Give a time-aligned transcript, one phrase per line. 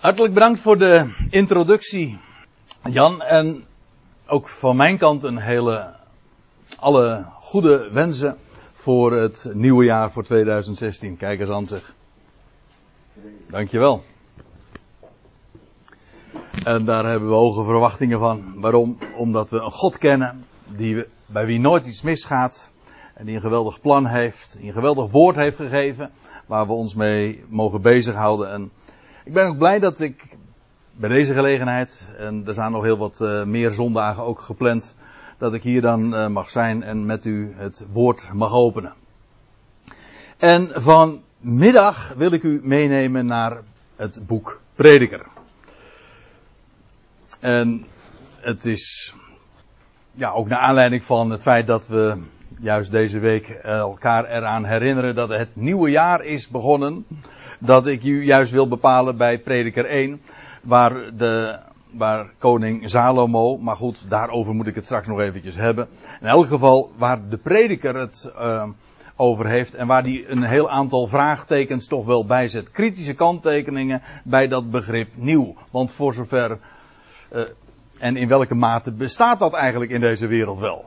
[0.00, 2.18] Hartelijk bedankt voor de introductie,
[2.88, 3.22] Jan.
[3.22, 3.64] En
[4.26, 5.94] ook van mijn kant een hele,
[6.78, 8.36] alle goede wensen
[8.72, 11.16] voor het nieuwe jaar voor 2016.
[11.16, 11.94] Kijk eens aan zich.
[13.48, 14.02] Dankjewel.
[16.64, 18.60] En daar hebben we hoge verwachtingen van.
[18.60, 18.98] Waarom?
[19.16, 22.72] Omdat we een God kennen die we, bij wie nooit iets misgaat.
[23.14, 26.10] En die een geweldig plan heeft, een geweldig woord heeft gegeven,
[26.46, 28.52] waar we ons mee mogen bezighouden.
[28.52, 28.70] En
[29.24, 30.36] ik ben ook blij dat ik
[30.92, 34.96] bij deze gelegenheid, en er zijn nog heel wat uh, meer zondagen ook gepland,
[35.38, 38.92] dat ik hier dan uh, mag zijn en met u het woord mag openen.
[40.36, 43.62] En vanmiddag wil ik u meenemen naar
[43.96, 45.26] het boek Prediker.
[47.40, 47.86] En
[48.40, 49.14] het is
[50.12, 52.16] ja, ook naar aanleiding van het feit dat we
[52.58, 57.06] juist deze week elkaar eraan herinneren dat het nieuwe jaar is begonnen.
[57.62, 60.20] Dat ik u juist wil bepalen bij prediker 1,
[60.62, 61.58] waar, de,
[61.90, 65.88] waar koning Salomo, maar goed, daarover moet ik het straks nog eventjes hebben.
[66.20, 68.68] In elk geval waar de prediker het uh,
[69.16, 72.70] over heeft en waar hij een heel aantal vraagtekens toch wel bij zet.
[72.70, 75.54] Kritische kanttekeningen bij dat begrip nieuw.
[75.70, 76.58] Want voor zover
[77.32, 77.42] uh,
[77.98, 80.84] en in welke mate bestaat dat eigenlijk in deze wereld wel?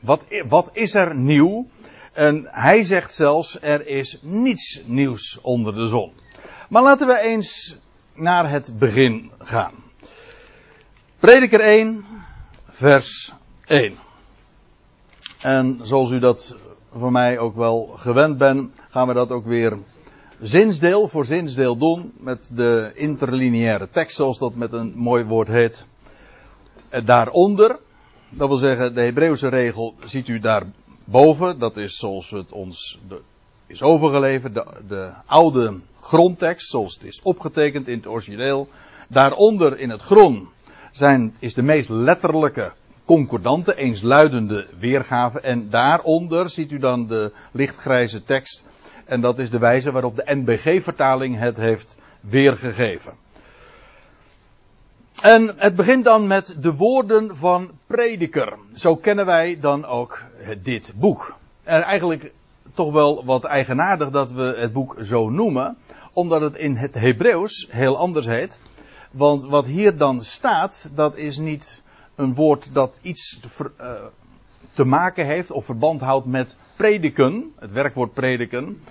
[0.00, 1.66] Wat, wat is er nieuw?
[2.12, 6.12] En hij zegt zelfs, er is niets nieuws onder de zon.
[6.68, 7.76] Maar laten we eens
[8.14, 9.72] naar het begin gaan.
[11.18, 12.04] Prediker 1,
[12.68, 13.32] vers
[13.66, 13.98] 1.
[15.40, 16.56] En zoals u dat
[16.92, 19.78] van mij ook wel gewend bent, gaan we dat ook weer
[20.40, 22.12] zinsdeel voor zinsdeel doen.
[22.16, 25.86] Met de interlineaire tekst, zoals dat met een mooi woord heet.
[27.04, 27.78] Daaronder,
[28.28, 30.38] dat wil zeggen, de Hebreeuwse regel ziet u
[31.10, 31.58] daarboven.
[31.58, 32.98] Dat is zoals het ons
[33.66, 34.54] is overgeleverd.
[34.54, 38.68] De, de, oude grondtekst, zoals het is opgetekend in het origineel.
[39.08, 40.48] Daaronder in het groen
[40.92, 42.72] zijn, is de meest letterlijke
[43.04, 45.40] concordante, eensluidende weergave.
[45.40, 48.64] En daaronder ziet u dan de lichtgrijze tekst.
[49.04, 53.12] En dat is de wijze waarop de NBG-vertaling het heeft weergegeven.
[55.22, 58.58] En het begint dan met de woorden van prediker.
[58.74, 60.22] Zo kennen wij dan ook
[60.62, 61.36] dit boek.
[61.62, 62.32] En eigenlijk
[62.74, 65.76] toch wel wat eigenaardig dat we het boek zo noemen,
[66.12, 68.60] omdat het in het Hebreeuws heel anders heet.
[69.10, 71.82] Want wat hier dan staat, dat is niet
[72.14, 73.92] een woord dat iets te, uh,
[74.72, 78.82] te maken heeft of verband houdt met prediken, het werkwoord prediken.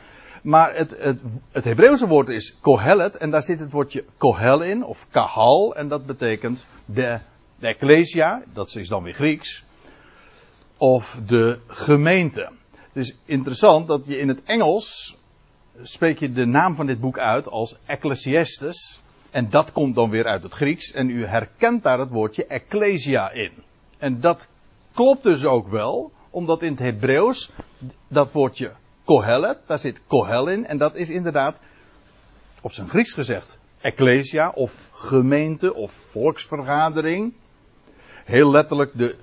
[0.44, 4.84] Maar het, het, het Hebreeuwse woord is kohelet en daar zit het woordje kohel in,
[4.84, 7.20] of kahal, en dat betekent de,
[7.60, 9.64] de ecclesia, dat is dan weer Grieks,
[10.78, 12.50] of de gemeente.
[12.72, 15.18] Het is interessant dat je in het Engels
[15.82, 20.26] spreek je de naam van dit boek uit als Ecclesiastes, en dat komt dan weer
[20.26, 23.52] uit het Grieks, en u herkent daar het woordje ecclesia in.
[23.98, 24.50] En dat
[24.94, 27.52] klopt dus ook wel, omdat in het Hebreeuws
[28.08, 28.72] dat woordje
[29.10, 30.66] kohelet, daar zit kohel in.
[30.66, 31.62] En dat is inderdaad,
[32.62, 37.34] op zijn Grieks gezegd, ecclesia of gemeente of volksvergadering.
[38.26, 39.16] Heel letterlijk de,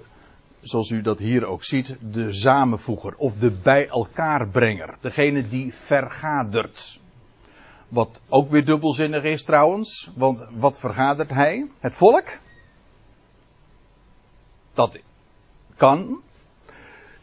[0.61, 4.97] zoals u dat hier ook ziet, de samenvoeger of de bij elkaar brenger.
[5.01, 7.01] Degene die vergadert.
[7.89, 11.67] Wat ook weer dubbelzinnig is trouwens, want wat vergadert hij?
[11.79, 12.39] Het volk?
[14.75, 14.99] Dat
[15.77, 16.23] kan,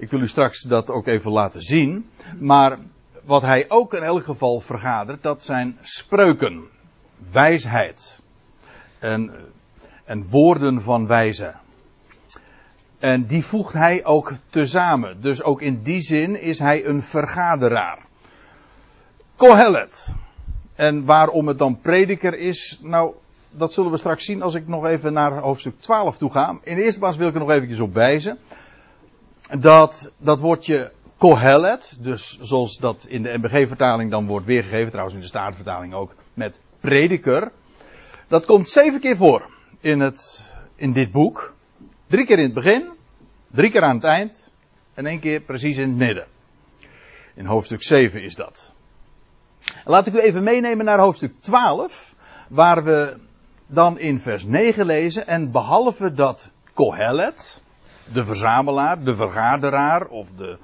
[0.04, 2.10] ik wil u straks dat ook even laten zien.
[2.40, 2.78] Maar
[3.24, 6.64] wat hij ook in elk geval vergadert, dat zijn spreuken.
[7.32, 8.20] Wijsheid.
[9.00, 9.32] En,
[10.06, 11.56] en woorden van wijze.
[13.00, 15.22] En die voegt hij ook tezamen.
[15.22, 18.00] Dus ook in die zin is hij een vergaderaar.
[19.36, 20.14] Kohelet.
[20.76, 23.14] En waarom het dan prediker is, nou,
[23.50, 26.58] dat zullen we straks zien als ik nog even naar hoofdstuk 12 toe ga.
[26.64, 28.38] In de eerste plaats wil ik er nog eventjes op wijzen
[29.60, 35.22] dat dat woordje kohelet, dus zoals dat in de MBG-vertaling dan wordt weergegeven, trouwens in
[35.22, 37.52] de Statenvertaling ook, met prediker,
[38.28, 41.54] dat komt zeven keer voor in, het, in dit boek.
[42.08, 42.90] Drie keer in het begin,
[43.52, 44.54] drie keer aan het eind
[44.94, 46.28] en één keer precies in het midden.
[47.36, 48.72] In hoofdstuk 7 is dat.
[49.86, 52.16] Laat ik u even meenemen naar hoofdstuk 12,
[52.50, 53.18] waar we
[53.68, 57.63] dan in vers 9 lezen, en behalve dat kohelet,
[58.12, 60.58] de verzamelaar, de vergaderaar of de,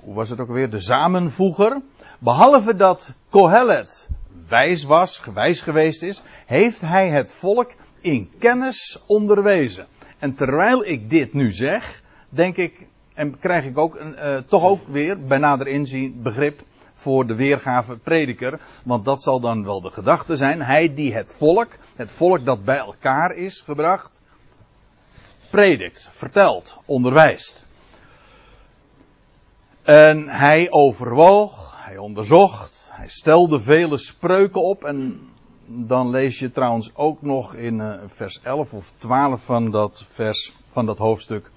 [0.00, 1.80] hoe was het ook weer, de samenvoeger.
[2.18, 4.08] Behalve dat Kohelet
[4.48, 9.86] wijs was, gewijs geweest is, heeft hij het volk in kennis onderwezen.
[10.18, 14.62] En terwijl ik dit nu zeg, denk ik, en krijg ik ook een, uh, toch
[14.62, 16.62] ook weer bij nader inzien begrip
[16.94, 18.60] voor de weergave prediker.
[18.84, 20.62] Want dat zal dan wel de gedachte zijn.
[20.62, 24.20] Hij die het volk, het volk dat bij elkaar is gebracht,
[25.54, 27.66] predikt, vertelt, onderwijst.
[29.82, 34.84] En hij overwoog, hij onderzocht, hij stelde vele spreuken op.
[34.84, 35.20] En
[35.66, 40.54] dan lees je trouwens ook nog in eh, vers 11 of 12 van dat vers,
[40.68, 41.50] van dat hoofdstuk,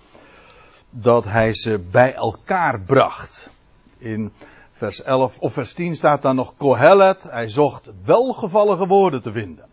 [0.89, 3.51] dat hij ze bij elkaar bracht.
[3.97, 4.31] In
[4.71, 9.65] vers 11 of vers 10 staat dan nog Kohelet, hij zocht welgevallige woorden te vinden.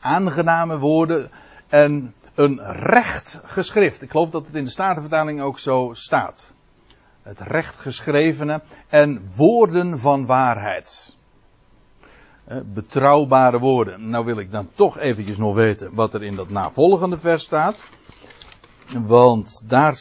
[0.00, 1.30] Aangename woorden
[1.68, 4.02] en een recht geschrift.
[4.02, 6.54] Ik geloof dat het in de Statenvertaling ook zo staat.
[7.22, 11.16] Het recht geschrevene en woorden van waarheid.
[12.64, 14.08] Betrouwbare woorden.
[14.10, 17.88] Nou wil ik dan toch eventjes nog weten wat er in dat navolgende vers staat.
[19.06, 19.94] Want daar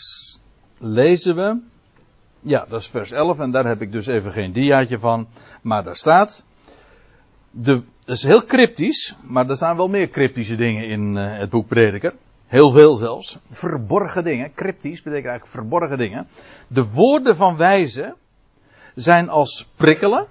[0.78, 1.62] lezen we.
[2.39, 5.28] Ja, dat is vers 11 en daar heb ik dus even geen diaatje van.
[5.62, 6.45] Maar daar staat.
[7.51, 11.50] De, dat is heel cryptisch, maar er staan wel meer cryptische dingen in uh, het
[11.50, 12.13] boek Prediker.
[12.48, 13.38] Heel veel zelfs.
[13.50, 14.54] Verborgen dingen.
[14.54, 16.28] Cryptisch betekent eigenlijk verborgen dingen.
[16.68, 18.16] De woorden van wijze
[18.96, 20.28] zijn als prikkelen.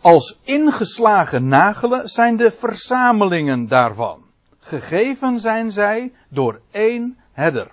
[0.00, 4.22] Als ingeslagen nagelen zijn de verzamelingen daarvan.
[4.58, 7.70] Gegeven zijn zij door één herder.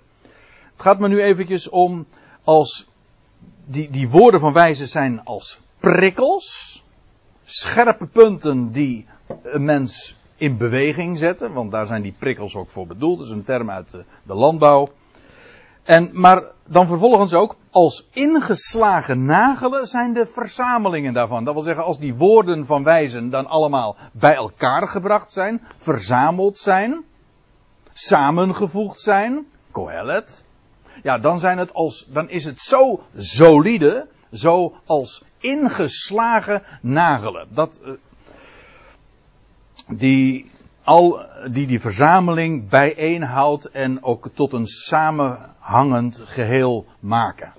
[0.72, 2.06] Het gaat me nu eventjes om
[2.44, 2.86] als
[3.64, 6.82] die, die woorden van wijze zijn als prikkels.
[7.44, 9.06] Scherpe punten die
[9.42, 11.52] een mens in beweging zetten.
[11.52, 13.18] Want daar zijn die prikkels ook voor bedoeld.
[13.18, 14.88] Dat is een term uit de, de landbouw.
[15.82, 21.44] En, maar dan vervolgens ook, als ingeslagen nagelen zijn de verzamelingen daarvan.
[21.44, 26.58] Dat wil zeggen, als die woorden van wijzen dan allemaal bij elkaar gebracht zijn, verzameld
[26.58, 27.04] zijn,
[27.92, 30.44] samengevoegd zijn, Kohelet,
[31.02, 37.48] ja, dan zijn het als, dan is het zo solide, zo als ingeslagen nagelen.
[37.50, 37.92] Dat, uh,
[39.92, 40.50] die,
[40.84, 47.52] al, die die verzameling bijeenhoudt en ook tot een samenhangend geheel maken.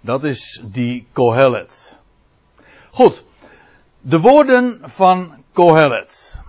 [0.00, 1.98] Dat is die Kohelet.
[2.90, 3.24] Goed.
[4.00, 6.40] De woorden van Kohelet.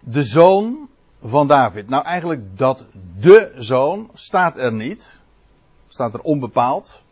[0.00, 0.88] De zoon
[1.22, 1.88] van David.
[1.88, 2.86] Nou, eigenlijk dat
[3.18, 5.22] de zoon staat er niet.
[5.88, 7.02] Staat er onbepaald.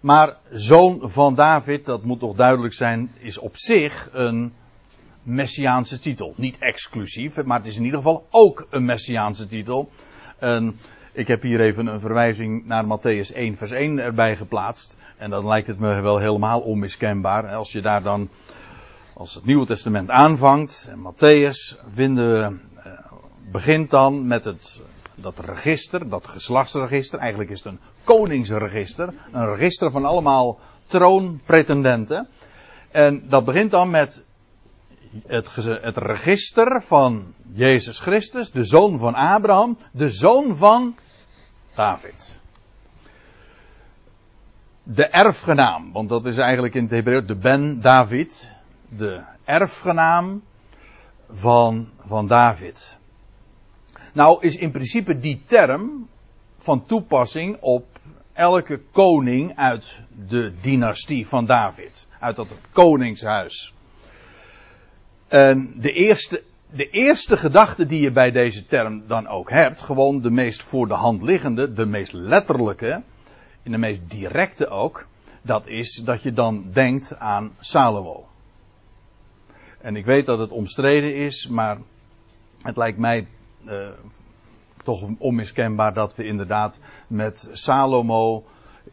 [0.00, 4.52] Maar zoon van David, dat moet toch duidelijk zijn, is op zich een
[5.26, 6.34] messiaanse titel.
[6.36, 9.90] Niet exclusief, maar het is in ieder geval ook een messiaanse titel.
[10.38, 10.78] En
[11.12, 14.96] ik heb hier even een verwijzing naar Matthäus 1 vers 1 erbij geplaatst.
[15.16, 17.54] En dan lijkt het me wel helemaal onmiskenbaar.
[17.54, 18.28] Als je daar dan,
[19.14, 22.60] als het Nieuwe Testament aanvangt, en Matthäus vinden
[23.50, 24.80] begint dan met het,
[25.14, 27.18] dat register, dat geslachtsregister.
[27.18, 29.14] Eigenlijk is het een koningsregister.
[29.32, 32.28] Een register van allemaal troonpretendenten.
[32.90, 34.22] En dat begint dan met
[35.26, 40.96] het, het register van Jezus Christus, de zoon van Abraham, de zoon van
[41.74, 42.40] David.
[44.82, 48.52] De erfgenaam, want dat is eigenlijk in het Hebreeuws de Ben David,
[48.88, 50.42] de erfgenaam
[51.30, 52.98] van, van David.
[54.12, 56.08] Nou is in principe die term
[56.58, 57.86] van toepassing op
[58.32, 62.08] elke koning uit de dynastie van David.
[62.20, 63.74] Uit dat koningshuis.
[65.36, 70.20] En de eerste, de eerste gedachte die je bij deze term dan ook hebt, gewoon
[70.20, 73.02] de meest voor de hand liggende, de meest letterlijke,
[73.62, 75.06] in de meest directe ook,
[75.42, 78.26] dat is dat je dan denkt aan Salomo.
[79.80, 81.78] En ik weet dat het omstreden is, maar
[82.62, 83.26] het lijkt mij
[83.66, 83.88] uh,
[84.82, 88.44] toch onmiskenbaar dat we inderdaad met Salomo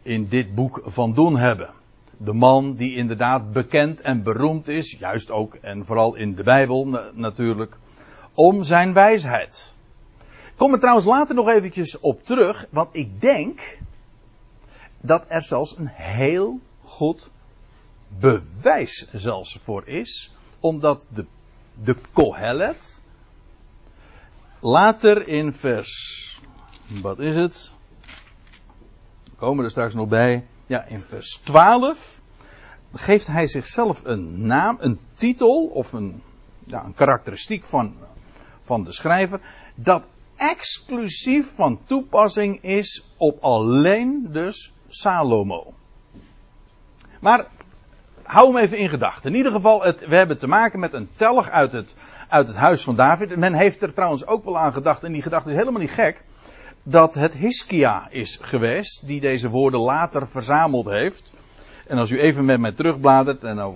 [0.02, 1.70] in dit boek van doen hebben.
[2.18, 7.12] De man die inderdaad bekend en beroemd is, juist ook en vooral in de Bijbel
[7.14, 7.78] natuurlijk,
[8.34, 9.74] om zijn wijsheid.
[10.20, 13.78] Ik kom er trouwens later nog eventjes op terug, want ik denk
[15.02, 17.30] dat er zelfs een heel goed
[18.20, 21.26] bewijs zelfs voor is, omdat de,
[21.84, 23.02] de Kohelet,
[24.66, 26.42] Later in vers,
[27.02, 27.74] wat is het?
[29.24, 30.46] We komen er straks nog bij.
[30.74, 32.22] Ja, in vers 12
[32.94, 36.22] geeft hij zichzelf een naam, een titel of een,
[36.66, 37.96] ja, een karakteristiek van,
[38.62, 39.40] van de schrijver.
[39.76, 40.04] Dat
[40.36, 45.74] exclusief van toepassing is op alleen dus Salomo.
[47.20, 47.46] Maar
[48.24, 49.32] hou hem even in gedachten.
[49.32, 51.96] In ieder geval, het, we hebben te maken met een telg uit het
[52.28, 53.36] uit het huis van David.
[53.36, 56.24] Men heeft er trouwens ook wel aan gedacht, en die gedachte is helemaal niet gek,
[56.84, 61.34] dat het Hiskia is geweest die deze woorden later verzameld heeft.
[61.88, 63.76] En als u even met mij terugbladert, en nou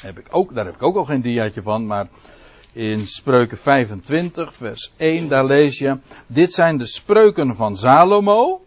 [0.00, 2.08] heb ik ook, daar heb ik ook al geen diaatje van, maar
[2.72, 8.60] in Spreuken 25, vers 1, daar lees je, dit zijn de spreuken van Salomo,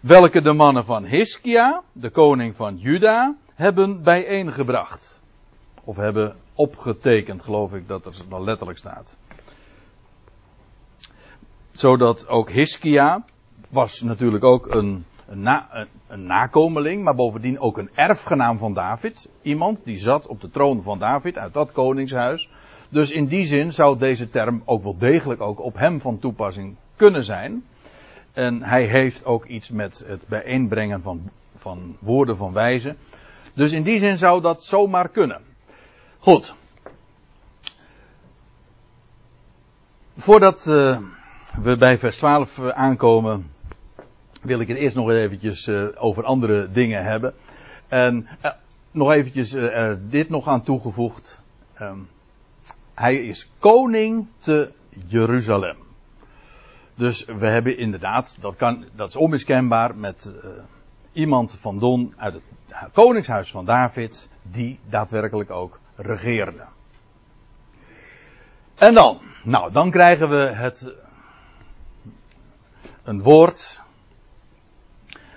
[0.00, 5.20] welke de mannen van Hiskia, de koning van Juda, hebben bijeengebracht.
[5.84, 9.16] Of hebben opgetekend, geloof ik dat er dan letterlijk staat.
[11.76, 13.24] Zodat ook Hiskia
[13.68, 18.72] was natuurlijk ook een, een, na, een, een, nakomeling, maar bovendien ook een erfgenaam van
[18.72, 19.28] David.
[19.42, 22.48] Iemand die zat op de troon van David uit dat koningshuis.
[22.88, 26.76] Dus in die zin zou deze term ook wel degelijk ook op hem van toepassing
[26.96, 27.64] kunnen zijn.
[28.32, 32.96] En hij heeft ook iets met het bijeenbrengen van, van woorden van wijze.
[33.54, 35.40] Dus in die zin zou dat zomaar kunnen.
[36.18, 36.54] Goed.
[40.16, 40.98] Voordat uh,
[41.62, 43.50] we bij vers 12 eh, aankomen,
[44.42, 47.34] wil ik het eerst nog eventjes uh, over andere dingen hebben.
[47.88, 48.50] En uh,
[48.90, 49.56] nog eventjes
[50.08, 51.40] dit nog aan toegevoegd.
[51.80, 52.08] Um,
[52.94, 54.72] hij is koning te
[55.06, 55.76] Jeruzalem.
[56.94, 60.34] Dus we hebben inderdaad, dat, kan, dat is onmiskenbaar met
[61.12, 62.42] iemand van Don uit het
[62.92, 66.64] koningshuis van David, die daadwerkelijk ook regeerde.
[68.74, 70.94] En dan, nou, dan krijgen we het,
[73.06, 73.80] een woord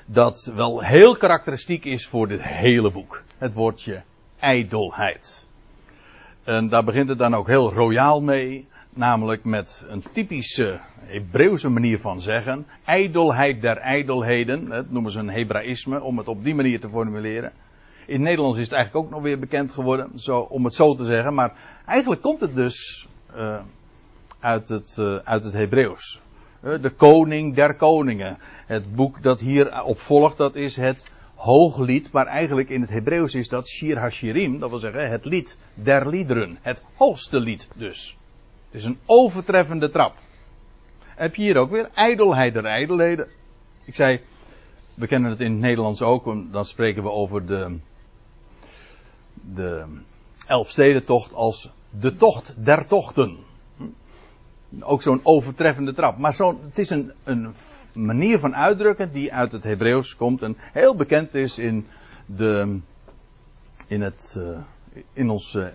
[0.06, 3.24] dat wel heel karakteristiek is voor dit hele boek.
[3.38, 4.02] Het woordje
[4.40, 5.48] ijdelheid.
[6.44, 12.00] En daar begint het dan ook heel royaal mee, namelijk met een typische Hebreeuwse manier
[12.00, 12.66] van zeggen.
[12.86, 17.52] Ijdelheid der ijdelheden, dat noemen ze een Hebraïsme, om het op die manier te formuleren.
[18.06, 21.06] In Nederlands is het eigenlijk ook nog weer bekend geworden, zo, om het zo te
[21.06, 21.34] zeggen.
[21.34, 21.54] Maar
[21.86, 23.60] eigenlijk komt het dus uh,
[24.40, 26.22] uit het, uh, uit het Hebreeuws.
[26.62, 28.38] De koning der koningen.
[28.66, 32.12] Het boek dat hierop volgt, dat is het hooglied.
[32.12, 34.60] Maar eigenlijk in het Hebreeuws is dat Shir HaShirim.
[34.60, 36.58] Dat wil zeggen het lied der liederen.
[36.62, 38.18] Het hoogste lied dus.
[38.66, 40.16] Het is een overtreffende trap.
[41.02, 43.28] Heb je hier ook weer ijdelheid der ijdelheden.
[43.86, 44.20] Ik zei,
[44.94, 46.52] we kennen het in het Nederlands ook.
[46.52, 47.78] Dan spreken we over de,
[49.34, 49.86] de
[50.48, 53.38] Elfstedentocht als de tocht der tochten.
[54.80, 56.18] Ook zo'n overtreffende trap.
[56.18, 57.54] Maar zo, het is een, een
[57.94, 61.88] manier van uitdrukken die uit het Hebreeuws komt en heel bekend is in,
[62.26, 62.80] de,
[63.88, 64.60] in, het, uh,
[65.14, 65.66] in, uh,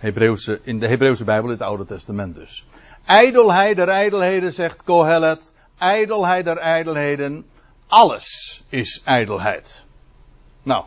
[0.00, 2.66] Hebreeuwse, in de Hebreeuwse Bijbel, het Oude Testament dus.
[3.04, 5.52] Ijdelheid der ijdelheden, zegt Kohelet.
[5.78, 7.44] Ijdelheid der ijdelheden.
[7.86, 9.86] Alles is ijdelheid.
[10.62, 10.84] Nou,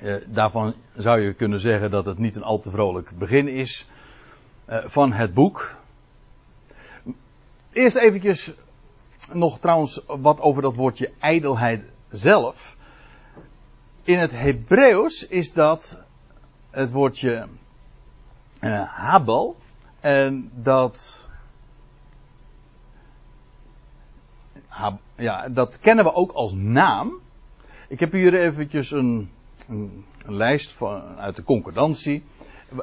[0.00, 3.86] eh, daarvan zou je kunnen zeggen dat het niet een al te vrolijk begin is
[3.88, 4.05] eh,
[4.68, 5.74] van het boek.
[7.72, 8.52] Eerst eventjes
[9.32, 12.76] nog trouwens wat over dat woordje ijdelheid zelf.
[14.02, 15.98] In het Hebreeuws is dat
[16.70, 17.46] het woordje
[18.60, 19.56] uh, habel.
[20.00, 21.24] En dat.
[25.16, 27.20] Ja, dat kennen we ook als naam.
[27.88, 29.30] Ik heb hier eventjes een
[29.68, 32.24] een, een lijst van, uit de concordantie.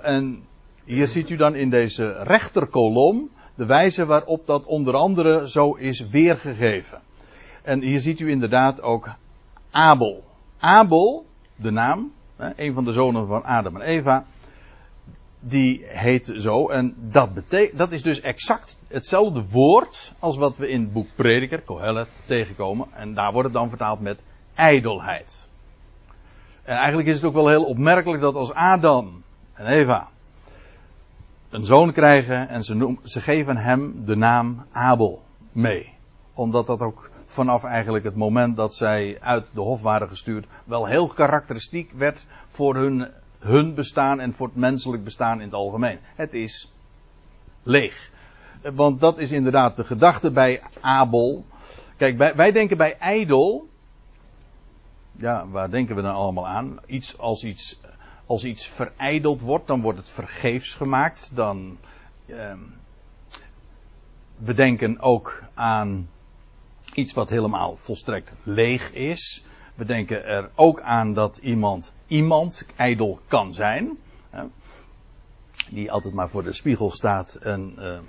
[0.01, 0.43] En
[0.85, 6.07] hier ziet u dan in deze rechterkolom de wijze waarop dat onder andere zo is
[6.09, 7.01] weergegeven.
[7.61, 9.09] En hier ziet u inderdaad ook
[9.71, 10.23] Abel.
[10.59, 11.25] Abel,
[11.55, 12.11] de naam,
[12.55, 14.25] een van de zonen van Adam en Eva,
[15.39, 16.69] die heet zo.
[16.69, 17.29] En dat,
[17.73, 22.87] dat is dus exact hetzelfde woord als wat we in het boek Prediker, Kohelet, tegenkomen.
[22.93, 24.23] En daar wordt het dan vertaald met
[24.55, 25.47] ijdelheid.
[26.63, 29.23] En eigenlijk is het ook wel heel opmerkelijk dat als Adam
[29.53, 30.11] en Eva
[31.53, 35.93] een zoon krijgen en ze, ze geven hem de naam Abel mee.
[36.33, 40.85] Omdat dat ook vanaf eigenlijk het moment dat zij uit de hof waren gestuurd wel
[40.85, 45.99] heel karakteristiek werd voor hun, hun bestaan en voor het menselijk bestaan in het algemeen.
[46.15, 46.73] Het is
[47.63, 48.11] leeg.
[48.73, 51.45] Want dat is inderdaad de gedachte bij Abel.
[51.97, 53.67] Kijk, wij, wij denken bij ijdel
[55.17, 56.77] ja, waar denken we dan allemaal aan?
[56.85, 57.79] Iets als iets,
[58.25, 61.31] als iets verijdeld wordt, dan wordt het vergeefs gemaakt.
[61.35, 61.77] Dan,
[62.25, 62.53] eh,
[64.37, 66.09] we denken ook aan
[66.93, 69.45] iets wat helemaal volstrekt leeg is.
[69.75, 73.97] We denken er ook aan dat iemand iemand ijdel kan zijn.
[75.69, 77.99] die altijd maar voor de spiegel staat en uh,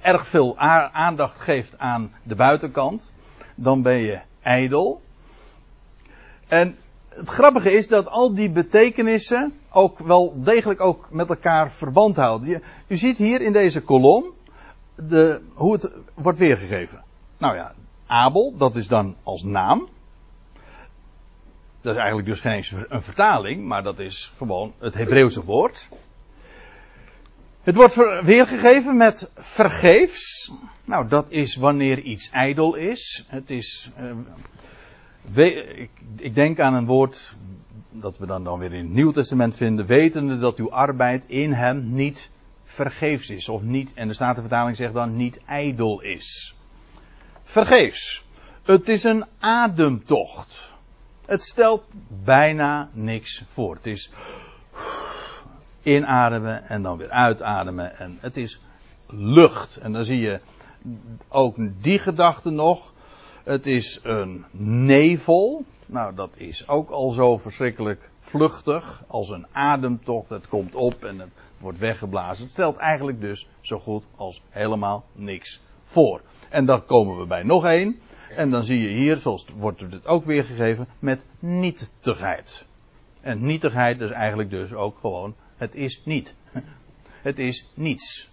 [0.00, 0.58] erg veel
[0.92, 3.12] aandacht geeft aan de buitenkant.
[3.54, 5.02] Dan ben je ijdel.
[6.46, 6.76] En
[7.18, 12.62] het grappige is dat al die betekenissen ook wel degelijk ook met elkaar verband houden.
[12.86, 14.34] U ziet hier in deze kolom
[14.94, 17.04] de, hoe het wordt weergegeven.
[17.38, 17.74] Nou ja,
[18.06, 19.88] Abel, dat is dan als naam.
[21.80, 25.88] Dat is eigenlijk dus geen eens een vertaling, maar dat is gewoon het Hebreeuwse woord.
[27.62, 30.52] Het wordt weergegeven met vergeefs.
[30.84, 33.24] Nou, dat is wanneer iets ijdel is.
[33.28, 33.90] Het is.
[34.00, 34.10] Uh,
[36.16, 37.36] ik, denk aan een woord
[37.90, 39.86] dat we dan, dan weer in het Nieuw Testament vinden.
[39.86, 42.30] Wetende dat uw arbeid in hem niet
[42.64, 43.48] vergeefs is.
[43.48, 46.54] Of niet, en de Statenvertaling zegt dan niet ijdel is.
[47.42, 48.24] Vergeefs.
[48.62, 50.72] Het is een ademtocht.
[51.26, 51.84] Het stelt
[52.24, 53.74] bijna niks voor.
[53.74, 54.10] Het is
[55.82, 57.98] inademen en dan weer uitademen.
[57.98, 58.60] En het is
[59.06, 59.76] lucht.
[59.76, 60.40] En dan zie je
[61.28, 62.92] ook die gedachte nog.
[63.48, 64.44] Het is een
[64.86, 65.64] nevel.
[65.86, 69.02] Nou, dat is ook al zo verschrikkelijk vluchtig.
[69.06, 70.28] Als een ademtocht.
[70.28, 72.42] Het komt op en het wordt weggeblazen.
[72.42, 76.20] Het stelt eigenlijk dus zo goed als helemaal niks voor.
[76.48, 78.00] En dan komen we bij nog één.
[78.36, 82.64] En dan zie je hier, zoals wordt het ook weergegeven, met nietigheid.
[83.20, 86.34] En nietigheid is eigenlijk dus ook gewoon, het is niet.
[87.22, 88.30] Het is niets.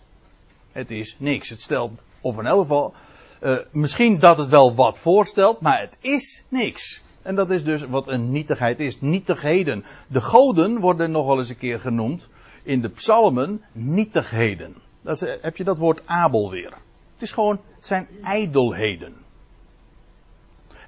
[0.71, 1.49] Het is niks.
[1.49, 1.91] Het stelt,
[2.21, 2.93] of in elk geval,
[3.41, 7.03] uh, misschien dat het wel wat voorstelt, maar het is niks.
[7.21, 9.01] En dat is dus wat een nietigheid is.
[9.01, 9.85] Nietigheden.
[10.07, 12.29] De goden worden nog wel eens een keer genoemd
[12.63, 14.75] in de psalmen nietigheden.
[15.01, 16.73] Dat is, heb je dat woord Abel weer.
[17.13, 19.13] Het is gewoon, het zijn ijdelheden.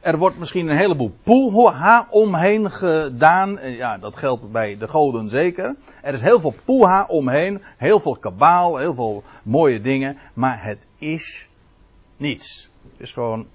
[0.01, 3.60] Er wordt misschien een heleboel poeha omheen gedaan.
[3.62, 5.75] Ja, dat geldt bij de goden zeker.
[6.01, 7.62] Er is heel veel poeha omheen.
[7.77, 8.77] Heel veel kabaal.
[8.77, 10.18] Heel veel mooie dingen.
[10.34, 11.50] Maar het is
[12.17, 12.69] niets.
[12.81, 13.47] Het is gewoon,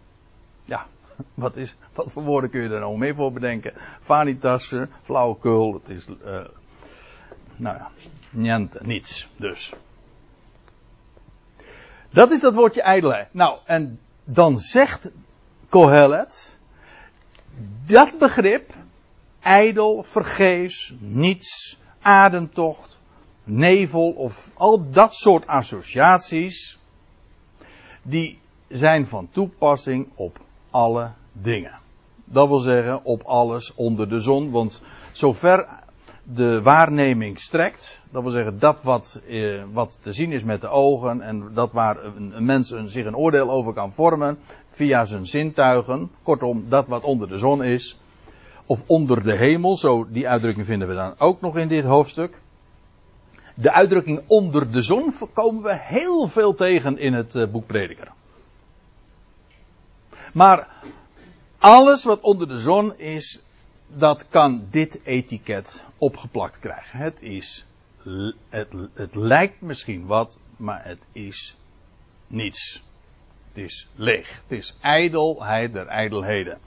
[0.64, 0.86] ja,
[1.34, 3.72] wat, is, wat voor woorden kun je er nou mee voor bedenken?
[4.00, 5.74] Vanitas, flauwekul.
[5.74, 6.44] Het is, uh,
[7.56, 7.90] nou ja,
[8.30, 9.28] niente, niets.
[9.36, 9.72] Dus.
[12.10, 13.34] Dat is dat woordje ijdelheid.
[13.34, 15.10] Nou, en dan zegt
[15.68, 16.58] Kohelet,
[17.86, 18.74] dat begrip,
[19.40, 22.98] ijdel, vergeefs, niets, ademtocht,
[23.44, 26.78] nevel of al dat soort associaties,
[28.02, 28.40] die
[28.72, 31.78] zijn van toepassing op alle dingen.
[32.24, 34.82] Dat wil zeggen op alles onder de zon, want
[35.12, 35.66] zover
[36.22, 38.02] de waarneming strekt.
[38.10, 41.72] Dat wil zeggen dat wat, eh, wat te zien is met de ogen en dat
[41.72, 44.38] waar een, mens zich een oordeel over kan vormen
[44.70, 46.10] via zijn zintuigen.
[46.22, 47.98] Kortom, dat wat onder de zon is.
[48.66, 52.40] Of onder de hemel, zo die uitdrukking vinden we dan ook nog in dit hoofdstuk.
[53.54, 58.12] De uitdrukking onder de zon komen we heel veel tegen in het uh, boek Prediker.
[60.32, 60.68] Maar
[61.58, 63.42] alles wat onder de zon is,
[63.88, 66.98] dat kan dit etiket opgeplakt krijgen.
[66.98, 67.66] Het is,
[68.48, 71.56] het, het lijkt misschien wat, maar het is
[72.26, 72.82] niets.
[73.48, 74.42] Het is leeg.
[74.48, 76.58] Het is ijdelheid der ijdelheden.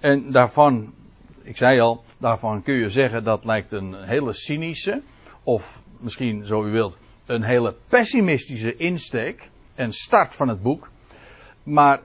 [0.00, 0.94] En daarvan,
[1.42, 5.02] ik zei al, daarvan kun je zeggen dat lijkt een hele cynische,
[5.42, 10.90] of misschien zo u wilt, een hele pessimistische insteek en start van het boek.
[11.62, 12.00] Maar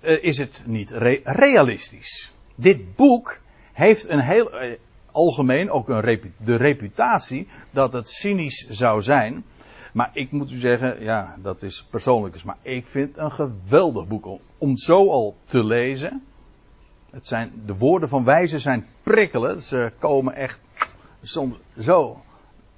[0.00, 2.32] uh, is het niet re realistisch?
[2.58, 3.40] dit boek
[3.72, 4.78] heeft een heel eh,
[5.12, 9.44] algemeen ook een de reputatie dat het cynisch zou zijn.
[9.92, 12.44] Maar ik moet u zeggen, ja, dat is persoonlijk.
[12.44, 16.22] Maar ik vind het een geweldig boek om, zo al te lezen.
[17.10, 19.64] Het zijn, de woorden van wijze zijn prikkelend.
[19.64, 20.60] Ze komen echt
[21.22, 22.22] soms zo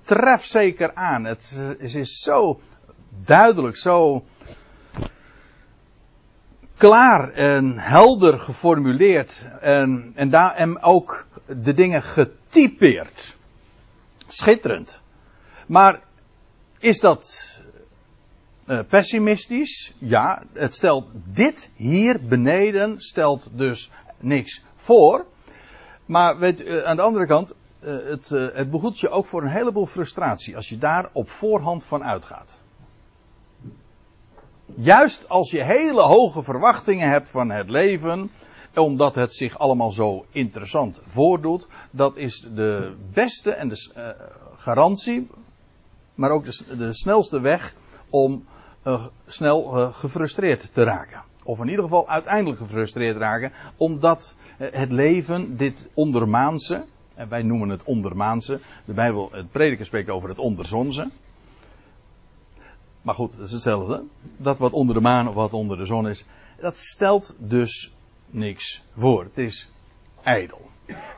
[0.03, 1.25] trefzeker aan.
[1.25, 2.61] Het is zo
[3.25, 4.25] duidelijk, zo
[6.81, 13.37] klaar en helder geformuleerd en, en, daar, en ook de dingen getypeerd.
[14.27, 15.01] Schitterend.
[15.67, 16.01] Maar
[16.79, 17.59] is dat
[18.67, 19.95] uh, pessimistisch?
[19.99, 25.27] Ja, het stelt dit hier beneden stelt dus niks voor.
[26.07, 29.49] Maar weet, uh, aan de andere kant, uh, het, het behoedt je ook voor een
[29.49, 32.60] heleboel frustratie als je daar op voorhand van uitgaat.
[34.75, 38.31] Juist als je hele hoge verwachtingen hebt van het leven,
[38.75, 44.09] omdat het zich allemaal zo interessant voordoet, dat is de beste en de uh,
[44.57, 45.29] garantie,
[46.15, 46.45] maar ook
[46.79, 47.75] de, snelste weg
[48.11, 48.45] om
[48.87, 51.23] uh, snel uh, gefrustreerd te raken.
[51.43, 57.69] Of in ieder geval uiteindelijk gefrustreerd raken, omdat het leven, dit ondermaanse, en wij noemen
[57.69, 61.11] het ondermaanse, de Bijbel, het prediker spreekt over het onderzonse.
[63.03, 64.03] Maar goed, dat is hetzelfde.
[64.37, 66.25] Dat wat onder de maan of wat onder de zon is,
[66.61, 67.93] dat stelt dus
[68.27, 69.23] niks voor.
[69.23, 69.71] Het is
[70.23, 70.69] ijdel.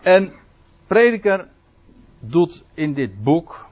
[0.03, 0.33] En
[0.87, 1.49] prediker
[2.21, 3.67] doet in dit boek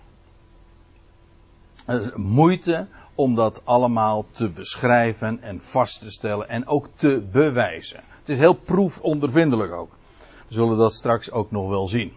[1.86, 8.00] eh, moeite om dat allemaal te beschrijven en vast te stellen en ook te bewijzen.
[8.18, 9.90] Het is heel proefondervindelijk ook.
[10.48, 12.12] We zullen dat straks ook nog wel zien.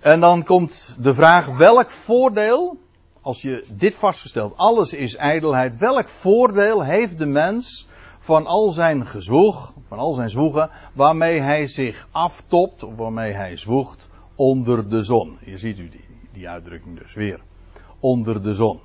[0.00, 2.78] En dan komt de vraag: welk voordeel,
[3.22, 9.06] als je dit vastgesteld, alles is ijdelheid, welk voordeel heeft de mens van al zijn
[9.06, 15.02] gezwoeg, van al zijn zwoegen, waarmee hij zich aftopt, of waarmee hij zwoegt onder de
[15.02, 15.36] zon?
[15.40, 17.40] Hier ziet u die, die uitdrukking dus weer.
[18.00, 18.80] Onder de zon.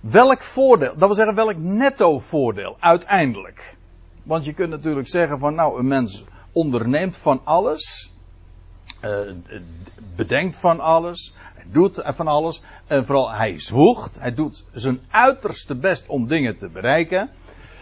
[0.00, 3.76] Welk voordeel, dat wil zeggen welk netto voordeel uiteindelijk.
[4.22, 8.12] Want je kunt natuurlijk zeggen van nou een mens onderneemt van alles,
[10.16, 15.74] bedenkt van alles, hij doet van alles en vooral hij zwoegt, hij doet zijn uiterste
[15.74, 17.30] best om dingen te bereiken.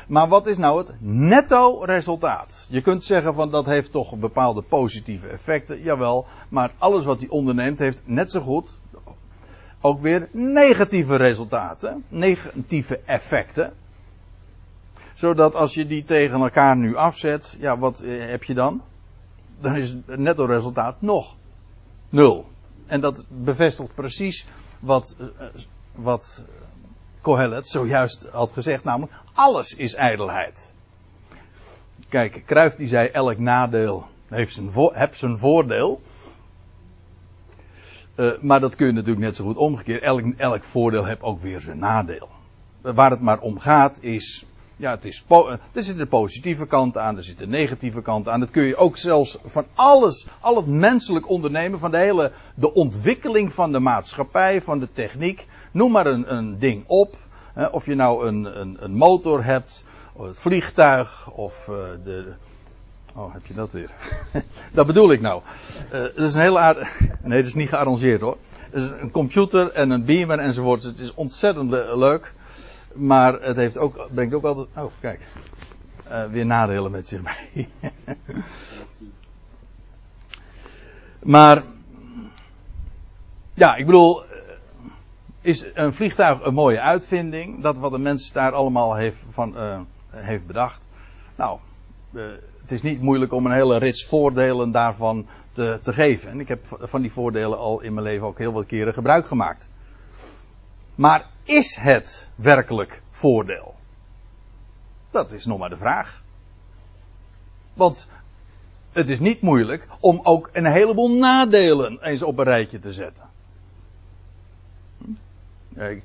[0.09, 2.67] Maar wat is nou het netto resultaat?
[2.71, 7.29] Je kunt zeggen van dat heeft toch bepaalde positieve effecten, jawel, maar alles wat hij
[7.29, 8.79] onderneemt heeft net zo goed
[9.81, 13.73] ook weer negatieve resultaten, negatieve effecten.
[15.13, 18.83] Zodat als je die tegen elkaar nu afzet, ja, wat eh, heb je dan?
[19.61, 21.37] Dan is het netto resultaat nog
[22.09, 22.47] nul.
[22.87, 24.47] En dat bevestigt precies
[24.81, 25.47] wat, eh,
[25.93, 26.45] wat
[27.21, 30.75] Kohelet zojuist had gezegd, namelijk alles is ijdelheid.
[32.09, 36.01] Kijk, Kruif die zei elk nadeel heeft zijn, vo zijn voordeel.
[38.17, 40.03] Uh, maar dat kun je natuurlijk net zo goed omgekeerd.
[40.03, 42.29] Elk, elk voordeel heeft ook weer zijn nadeel.
[42.81, 44.47] waar het maar om gaat is.
[44.79, 45.25] Ja, het is
[45.73, 48.41] er zit een positieve kant aan, er zit een negatieve kant aan.
[48.41, 52.75] Dat kun je ook zelfs van alles, al het menselijk ondernemen, van de hele, de
[52.75, 55.47] ontwikkeling van de maatschappij, van de techniek.
[55.71, 57.17] Noem maar een, een ding op.
[57.53, 62.33] Hè, of je nou een, een, een motor hebt, of het vliegtuig, of uh, de,
[63.15, 63.91] Oh, heb je dat weer?
[64.73, 65.43] dat bedoel ik nou.
[65.85, 67.01] Uh, dat is een hele aardig.
[67.23, 68.37] Nee, dat is niet gearrangeerd hoor.
[68.71, 70.83] Het is een computer en een beamer enzovoort.
[70.83, 72.33] Het is ontzettend leuk.
[72.95, 74.69] Maar het heeft ook, brengt ook altijd.
[74.77, 75.21] Oh, kijk.
[76.09, 77.69] Uh, weer nadelen met zich mee.
[81.35, 81.63] maar.
[83.55, 84.25] Ja, ik bedoel.
[84.25, 84.29] Eh,
[85.41, 87.63] is een vliegtuig een mooie uitvinding?
[87.63, 90.89] Dat wat de mens daar allemaal heeft, van, uh, heeft bedacht.
[91.37, 91.59] Nou,
[92.61, 96.31] het is niet moeilijk om een hele rits voordelen daarvan te, te geven.
[96.31, 99.27] En ik heb van die voordelen al in mijn leven ook heel wat keren gebruik
[99.27, 99.71] gemaakt.
[100.95, 103.75] Maar is het werkelijk voordeel?
[105.11, 106.23] Dat is nog maar de vraag.
[107.75, 108.09] Want
[108.93, 113.25] het is niet moeilijk om ook een heleboel nadelen eens op een rijtje te zetten.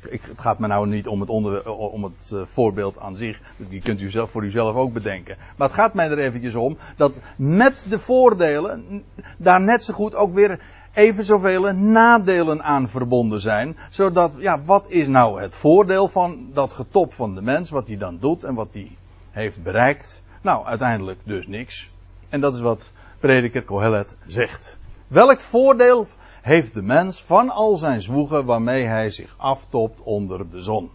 [0.10, 3.42] Ik, het gaat me nou niet om het, onder, om het uh, voorbeeld aan zich.
[3.58, 5.38] Die kunt u zelf voor uzelf ook bedenken.
[5.58, 9.04] Maar het gaat mij er eventjes om dat met de voordelen
[9.38, 10.60] daar net zo goed ook weer
[10.94, 13.78] even zoveel nadelen aan verbonden zijn.
[13.90, 17.98] Zodat, ja, wat is nou het voordeel van dat getop van de mens, wat hij
[17.98, 18.92] dan doet en wat hij
[19.32, 20.24] heeft bereikt?
[20.42, 21.92] Nou, uiteindelijk dus niks.
[22.30, 24.80] En dat is wat prediker Kohelet zegt.
[25.08, 26.08] Welk voordeel
[26.42, 30.92] heeft de mens van al zijn zwoegen waarmee hij zich aftopt onder de zon.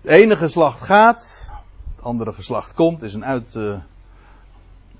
[0.00, 1.52] Het ene geslacht gaat,
[1.94, 3.76] het andere geslacht komt, is een uit, uh,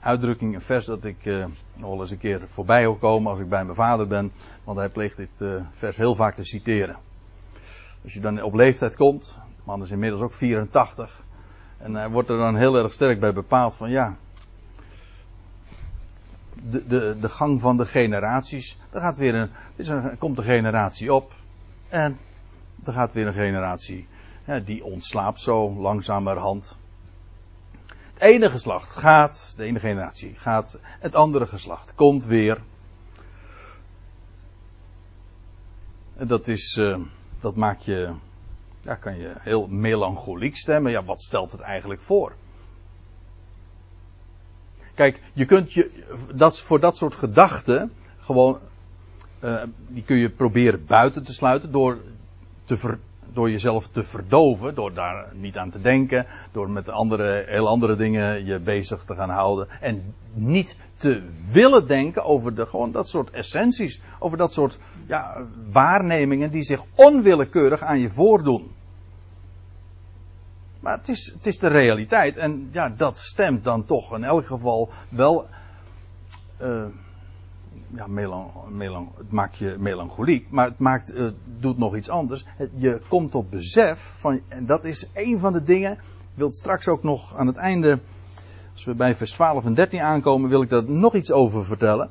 [0.01, 1.25] uitdrukking, een vers dat ik
[1.75, 4.33] nog wel eens een keer voorbij wil komen als ik bij mijn vader ben,
[4.65, 6.97] want hij pleegt dit uh, vers heel vaak te citeren.
[8.03, 11.25] Als je dan op leeftijd komt, de man is inmiddels ook 84,
[11.79, 14.17] en hij wordt er dan heel erg sterk bij bepaald van ja,
[16.63, 18.79] de, de, de gang van de generaties.
[18.91, 21.33] Er gaat weer een, komt een generatie op.
[21.89, 22.19] En
[22.85, 24.09] er gaat weer een generatie.
[24.65, 26.79] Die ontslaapt zo langzamerhand.
[28.21, 30.79] Het ene geslacht gaat, de ene generatie gaat.
[30.83, 32.61] Het andere geslacht komt weer.
[36.17, 36.99] En dat is, uh,
[37.41, 38.13] dat maakt je,
[38.81, 40.93] ja, kan je heel melancholiek stemmen.
[40.93, 42.33] Ja, wat stelt het eigenlijk voor?
[44.95, 46.05] Kijk, je kunt je,
[46.35, 48.59] dat, voor dat soort gedachten gewoon,
[49.45, 51.99] uh, die kun je proberen buiten te sluiten door,
[52.65, 52.99] te ver,
[53.33, 57.97] door jezelf te verdoven, door daar niet aan te denken, door met andere, heel andere
[57.97, 63.09] dingen je bezig te gaan houden en niet te willen denken over de, gewoon dat
[63.09, 68.71] soort essenties, over dat soort ja, waarnemingen die zich onwillekeurig aan je voordoen.
[70.81, 72.37] Maar het is, het is de realiteit.
[72.37, 75.47] En ja, dat stemt dan toch in elk geval wel.
[76.63, 76.85] Uh,
[77.95, 80.51] ja, melan, melan, het maakt je melancholiek.
[80.51, 82.45] Maar het maakt, uh, doet nog iets anders.
[82.75, 84.41] je komt tot besef van.
[84.49, 85.93] En dat is een van de dingen.
[85.93, 85.99] Ik
[86.35, 87.99] wil straks ook nog aan het einde.
[88.73, 92.11] Als we bij vers 12 en 13 aankomen, wil ik daar nog iets over vertellen.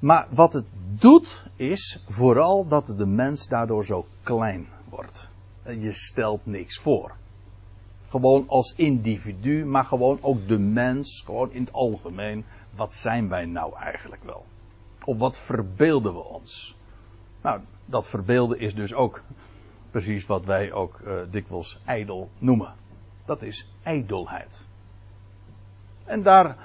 [0.00, 0.66] Maar wat het
[0.98, 5.28] doet, is vooral dat de mens daardoor zo klein wordt.
[5.64, 7.12] Je stelt niks voor.
[8.08, 12.44] gewoon als individu, maar gewoon ook de mens, gewoon in het algemeen.
[12.76, 14.44] Wat zijn wij nou eigenlijk wel?
[15.04, 16.76] Of wat verbeelden we ons?
[17.42, 19.22] Nou, dat verbeelden is dus ook
[19.90, 22.74] precies wat wij ook uh, dikwijls ijdel noemen.
[23.24, 24.66] Dat is ijdelheid.
[26.04, 26.56] En daar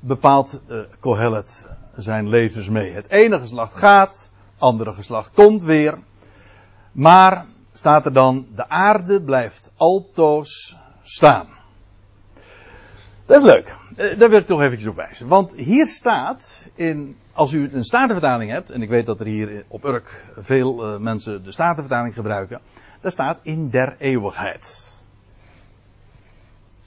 [0.00, 2.92] bepaalt uh, Kohelet zijn lezers mee.
[2.92, 5.98] Het ene geslacht gaat, andere geslacht komt weer.
[6.92, 11.48] Maar staat er dan, de aarde blijft altoos staan.
[13.26, 13.76] Dat is leuk.
[13.96, 15.28] Uh, daar wil ik toch eventjes op wijzen.
[15.28, 19.64] Want hier staat, in, als u een statenvertaling hebt, en ik weet dat er hier
[19.68, 22.60] op Urk veel uh, mensen de statenvertaling gebruiken,
[23.00, 24.94] daar staat in der eeuwigheid.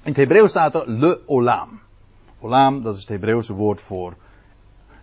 [0.04, 1.80] In het Hebreeuws staat er le olam.
[2.40, 4.14] Olam, dat is het Hebreeuwse woord voor,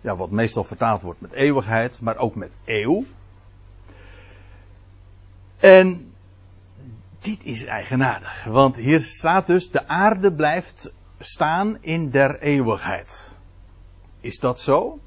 [0.01, 3.03] ja, wat meestal vertaald wordt met eeuwigheid, maar ook met eeuw.
[5.57, 6.13] En
[7.19, 13.35] dit is eigenaardig, want hier staat dus, de aarde blijft staan in der eeuwigheid.
[14.19, 14.99] Is dat zo?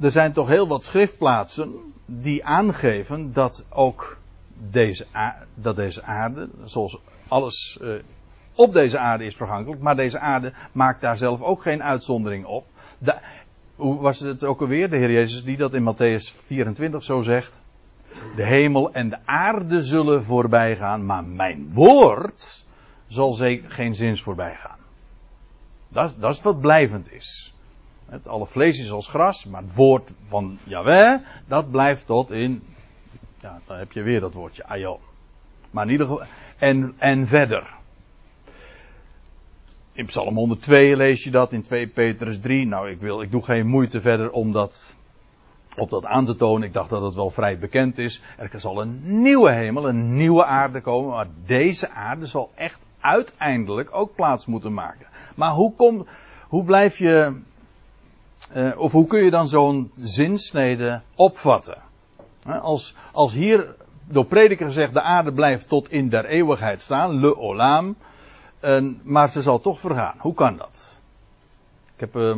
[0.00, 4.18] Er zijn toch heel wat schriftplaatsen die aangeven dat ook
[4.70, 5.06] deze,
[5.54, 7.94] dat deze aarde, zoals alles uh,
[8.54, 12.66] op deze aarde is vergankelijk, maar deze aarde maakt daar zelf ook geen uitzondering op.
[13.76, 17.60] hoe was het ook alweer, de Heer Jezus, die dat in Matthäus 24 zo zegt?
[18.36, 22.66] De hemel en de aarde zullen voorbij gaan, maar mijn woord
[23.08, 24.78] zal zeker geen zins voorbij gaan.
[25.88, 27.54] Dat, is wat blijvend is.
[28.06, 32.62] Het alle vlees is als gras, maar het woord van Yahweh, dat blijft tot in,
[33.40, 34.98] ja, dan heb je weer dat woordje, aion.
[35.70, 36.26] Maar in ieder geval,
[36.58, 37.76] en, en verder.
[39.92, 42.66] In Psalm 102 lees je dat, in 2 Petrus 3.
[42.66, 44.96] Nou, ik, wil, ik doe geen moeite verder om dat,
[45.76, 46.66] op dat aan te tonen.
[46.66, 48.22] Ik dacht dat het wel vrij bekend is.
[48.36, 51.10] Er zal een nieuwe hemel, een nieuwe aarde komen.
[51.10, 55.06] Maar deze aarde zal echt uiteindelijk ook plaats moeten maken.
[55.36, 56.06] Maar hoe, kom,
[56.48, 57.40] hoe blijf je,
[58.56, 61.78] uh, of hoe kun je dan zo'n zinsnede opvatten?
[62.60, 67.36] Als, als hier door prediker gezegd de aarde blijft tot in der eeuwigheid staan, le
[67.36, 67.96] olam.
[68.60, 70.14] En, maar ze zal toch vergaan.
[70.18, 70.96] Hoe kan dat?
[71.94, 72.36] Ik heb uh,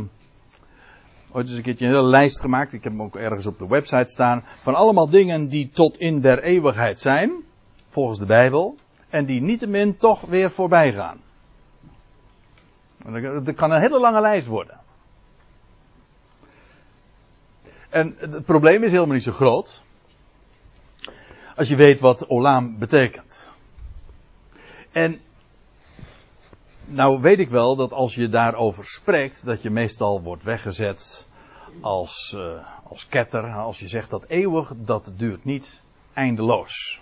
[1.33, 2.73] ooit eens een keertje een hele lijst gemaakt.
[2.73, 4.45] Ik heb hem ook ergens op de website staan.
[4.63, 7.33] Van allemaal dingen die tot in der eeuwigheid zijn.
[7.89, 8.77] Volgens de Bijbel.
[9.11, 11.21] En die niettemin toch weer voorbij gaan.
[13.43, 14.81] Dat kan een hele lange lijst worden.
[17.89, 19.83] En het probleem is helemaal niet zo groot.
[21.57, 23.51] Als je weet wat olam betekent.
[24.93, 25.21] En
[26.85, 31.29] nou weet ik wel dat als je daarover spreekt, dat je meestal wordt weggezet
[31.81, 33.53] als, uh, als ketter.
[33.53, 37.01] Als je zegt dat eeuwig, dat duurt niet eindeloos.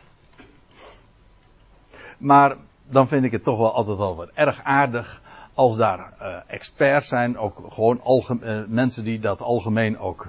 [2.19, 2.57] Maar
[2.89, 5.21] dan vind ik het toch wel altijd wel wat erg aardig
[5.55, 8.01] als daar uh, experts zijn, ook gewoon
[8.43, 10.29] uh, mensen die dat algemeen ook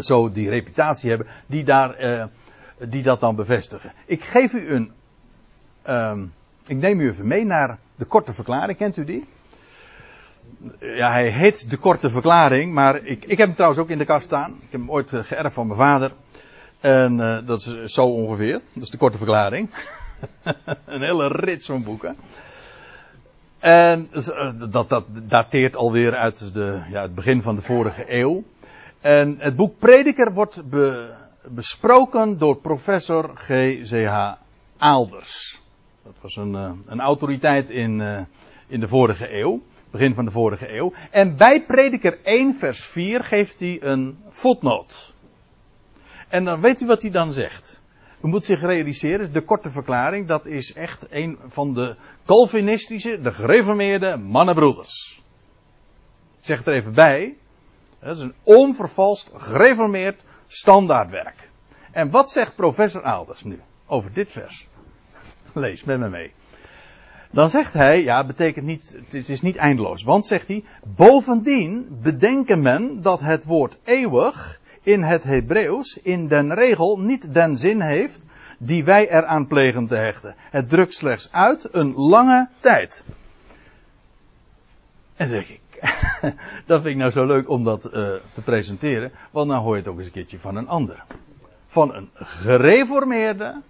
[0.00, 2.28] zo die reputatie hebben, die, daar,
[2.78, 3.92] die dat dan bevestigen.
[4.06, 4.92] Ik geef u een.
[5.82, 6.24] Ehm,
[6.66, 9.28] ik neem u even mee naar de korte verklaring, kent u die?
[10.78, 14.04] Ja, hij heet de korte verklaring, maar ik, ik heb hem trouwens ook in de
[14.04, 14.50] kast staan.
[14.50, 16.12] Ik heb hem ooit geërfd van mijn vader.
[16.80, 18.60] En dat is zo ongeveer.
[18.72, 19.70] Dat is de korte verklaring.
[20.84, 22.16] een hele rits van boeken.
[23.58, 28.44] En uh, dat, dat dateert alweer uit de, ja, het begin van de vorige eeuw.
[29.00, 34.32] En het boek Prediker wordt be, besproken door professor G.C.H.
[34.76, 35.60] Aalders.
[36.04, 38.20] Dat was een, uh, een autoriteit in, uh,
[38.66, 39.62] in de vorige eeuw.
[39.90, 40.92] Begin van de vorige eeuw.
[41.10, 45.12] En bij prediker 1 vers 4 geeft hij een fotnoot.
[46.28, 47.77] En dan weet u wat hij dan zegt.
[48.20, 53.32] U moet zich realiseren, de korte verklaring, dat is echt een van de Calvinistische, de
[53.32, 55.22] gereformeerde mannenbroeders.
[56.38, 57.36] Ik zeg het er even bij.
[58.00, 61.48] Dat is een onvervalst, gereformeerd standaardwerk.
[61.90, 64.66] En wat zegt professor Aalders nu over dit vers?
[65.52, 66.32] Lees met me mee.
[67.30, 70.02] Dan zegt hij, ja, betekent niet, het is niet eindeloos.
[70.02, 76.54] Want zegt hij, bovendien bedenken men dat het woord eeuwig in het Hebreeuws in den
[76.54, 78.26] regel niet den zin heeft
[78.58, 80.34] die wij eraan plegen te hechten.
[80.38, 83.04] Het drukt slechts uit een lange tijd.
[85.16, 85.60] En denk ik,
[86.66, 87.92] dat vind ik nou zo leuk om dat uh,
[88.32, 91.04] te presenteren, want dan hoor je het ook eens een keertje van een ander.
[91.66, 93.60] Van een gereformeerde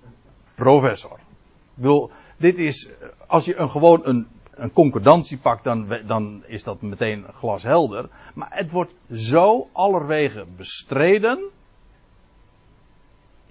[0.55, 1.12] professor.
[1.12, 2.88] Ik bedoel, dit is,
[3.27, 4.27] als je een, gewoon een,
[4.59, 8.09] een concordantie pakt, dan, dan is dat meteen glashelder.
[8.35, 11.38] Maar het wordt zo allerwege bestreden.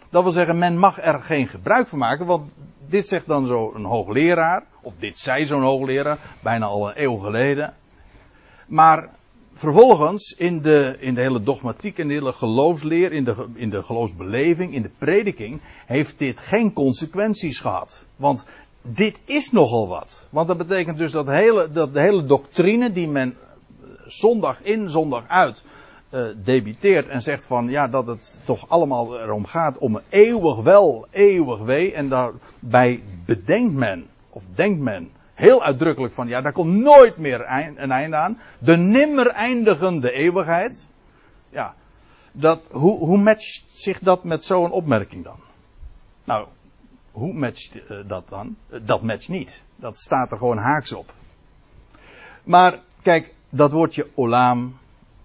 [0.10, 2.52] Dat wil zeggen, men mag er geen gebruik van maken, want
[2.90, 7.74] dit zegt dan zo'n hoogleraar, of dit zei zo'n hoogleraar, bijna al een eeuw geleden.
[8.68, 9.10] Maar
[9.54, 13.84] vervolgens in de, in de hele dogmatiek en de hele geloofsleer, in de, in de
[13.84, 18.06] geloofsbeleving, in de prediking, heeft dit geen consequenties gehad.
[18.16, 18.46] Want
[18.82, 20.28] dit is nogal wat.
[20.30, 23.38] Want dat betekent dus dat, hele, dat de hele doctrine die men
[24.06, 25.64] zondag in, zondag uit
[26.12, 31.08] uh, debiteert en zegt van ja dat het toch allemaal erom gaat om eeuwig wel,
[31.12, 36.76] eeuwig wee en daarbij bedenkt men of denkt men heel uitdrukkelijk van ja daar komt
[36.76, 37.40] nooit meer
[37.76, 40.90] een einde aan, de nimmer eindigende eeuwigheid.
[41.50, 41.76] Ja,
[42.32, 45.40] dat, hoe, hoe matcht zich dat met zo'n opmerking dan?
[46.24, 46.48] Nou,
[47.18, 48.56] hoe matcht uh, dat dan?
[48.70, 49.64] Uh, dat matcht niet.
[49.76, 51.14] Dat staat er gewoon haaks op.
[52.44, 54.78] Maar kijk, dat woordje olam,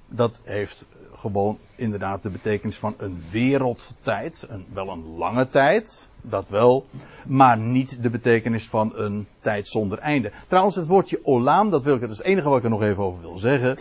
[0.08, 4.46] dat heeft gewoon inderdaad de betekenis van een wereldtijd.
[4.48, 6.86] Een, wel een lange tijd, dat wel.
[7.26, 10.32] Maar niet de betekenis van een tijd zonder einde.
[10.48, 12.82] Trouwens, het woordje olam, dat, wil ik, dat is het enige wat ik er nog
[12.82, 13.78] even over wil zeggen.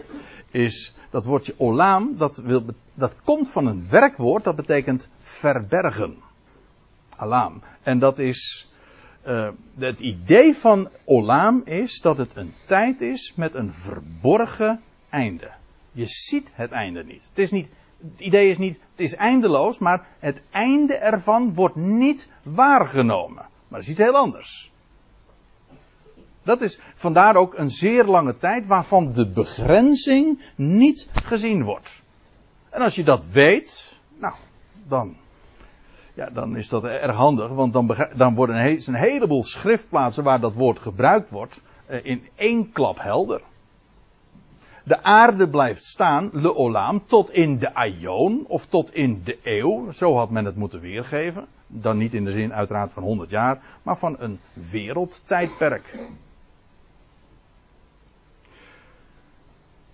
[0.50, 6.18] Is dat woordje olam, dat, wil, dat komt van een werkwoord dat betekent verbergen.
[7.22, 7.62] Alam.
[7.84, 8.70] En dat is
[9.28, 15.52] uh, het idee van Olam is dat het een tijd is met een verborgen einde.
[15.92, 17.28] Je ziet het einde niet.
[17.30, 17.70] Het, is niet.
[18.12, 23.36] het idee is niet, het is eindeloos, maar het einde ervan wordt niet waargenomen.
[23.68, 24.72] Maar dat is iets heel anders.
[26.44, 32.02] Dat is vandaar ook een zeer lange tijd waarvan de begrenzing niet gezien wordt.
[32.70, 34.34] En als je dat weet, nou,
[34.88, 35.16] dan
[36.14, 40.40] ja, dan is dat erg handig, want dan, dan worden een, een heleboel schriftplaatsen waar
[40.40, 43.42] dat woord gebruikt wordt eh, in één klap helder.
[44.84, 49.92] De aarde blijft staan, le olam, tot in de aion of tot in de eeuw.
[49.92, 51.46] Zo had men het moeten weergeven.
[51.68, 56.00] Dan niet in de zin uiteraard van 100 jaar, maar van een wereldtijdperk.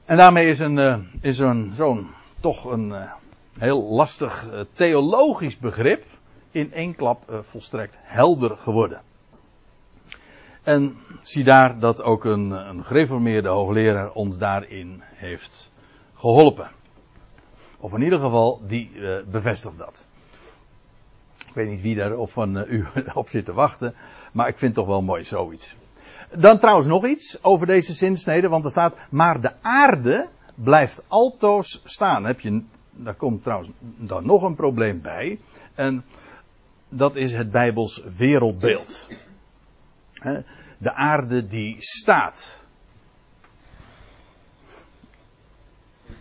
[0.05, 3.11] En daarmee is, een, uh, is een, zo'n toch een, uh,
[3.59, 6.05] heel lastig uh, theologisch begrip
[6.51, 9.01] in één klap uh, volstrekt helder geworden.
[10.63, 15.71] En zie daar dat ook een, een gereformeerde hoogleraar ons daarin heeft
[16.13, 16.69] geholpen.
[17.79, 20.07] Of in ieder geval, die uh, bevestigt dat.
[21.47, 23.95] Ik weet niet wie daarop van u op zit te wachten,
[24.31, 25.75] maar ik vind het toch wel mooi zoiets.
[26.35, 31.81] Dan trouwens nog iets over deze zinsnede, want er staat, maar de aarde blijft altoos
[31.83, 32.25] staan.
[32.25, 32.63] Heb je
[32.97, 35.39] daar komt trouwens dan nog een probleem bij.
[35.75, 36.05] En
[36.89, 39.07] dat is het Bijbels wereldbeeld.
[40.77, 42.65] De aarde die staat.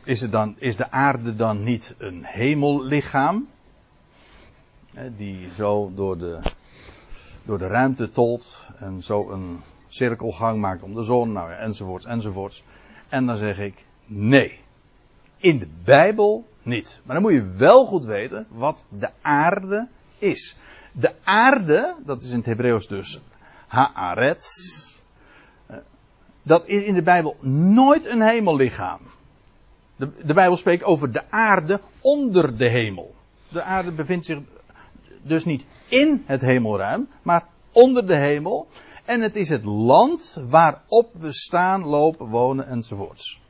[0.05, 3.49] Is, het dan, is de aarde dan niet een hemellichaam?
[5.17, 6.39] Die zo door de,
[7.45, 12.05] door de ruimte tolt en zo een cirkelgang maakt om de zon, nou ja, enzovoorts,
[12.05, 12.63] enzovoorts.
[13.09, 14.59] En dan zeg ik nee.
[15.37, 17.01] In de Bijbel niet.
[17.05, 20.59] Maar dan moet je wel goed weten wat de aarde is.
[20.93, 23.21] De aarde, dat is in het Hebreeuws dus
[23.67, 24.47] Haaretz.
[25.67, 25.77] Eh,
[26.43, 29.01] dat is in de Bijbel nooit een hemellichaam.
[29.97, 33.15] De, de Bijbel spreekt over de aarde onder de hemel.
[33.49, 34.39] De aarde bevindt zich
[35.23, 38.69] dus niet in het hemelruim, maar onder de hemel.
[39.05, 43.41] En het is het land waarop we staan, lopen, wonen enzovoorts.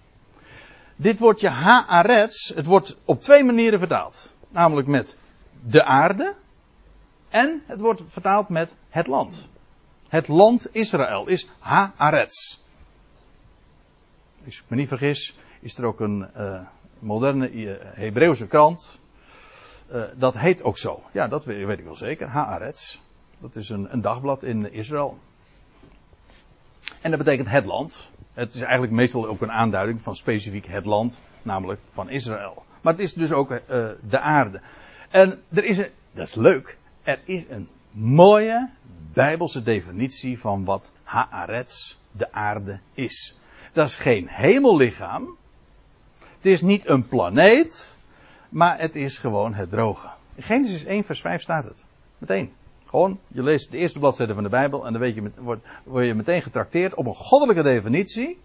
[0.97, 4.33] Dit woordje Haaretz, het wordt op twee manieren vertaald.
[4.49, 5.17] Namelijk met
[5.67, 6.35] de aarde
[7.29, 9.47] en het wordt vertaald met het land.
[10.09, 12.59] Het land Israël is Haaretz.
[14.45, 16.61] Als ik me niet vergis, is er ook een uh,
[16.99, 18.99] moderne uh, Hebreeuwse krant.
[19.93, 21.03] Uh, dat heet ook zo.
[21.13, 22.29] Ja, dat weet, weet ik wel zeker.
[22.29, 22.99] Haaretz.
[23.39, 25.19] Dat is een, een dagblad in Israël.
[27.01, 28.09] En dat betekent het land.
[28.37, 32.65] Het is eigenlijk meestal ook een aanduiding van specifiek het land, namelijk van Israël.
[32.81, 33.59] Maar het is dus ook uh,
[34.09, 34.61] de aarde.
[35.11, 38.71] En er is een, dat is leuk, er is een mooie
[39.13, 43.39] bijbelse definitie van wat Haaretz, de aarde, is.
[43.73, 45.37] Dat is geen hemellichaam.
[46.19, 47.97] Het is niet een planeet,
[48.49, 50.09] maar het is gewoon het droge.
[50.35, 51.85] In Genesis 1 vers 5 staat het.
[52.19, 52.53] Meteen.
[52.87, 56.07] Gewoon, je leest de eerste bladzijde van de Bijbel en dan weet je, word, word
[56.07, 58.39] je meteen getrakteerd op een goddelijke definitie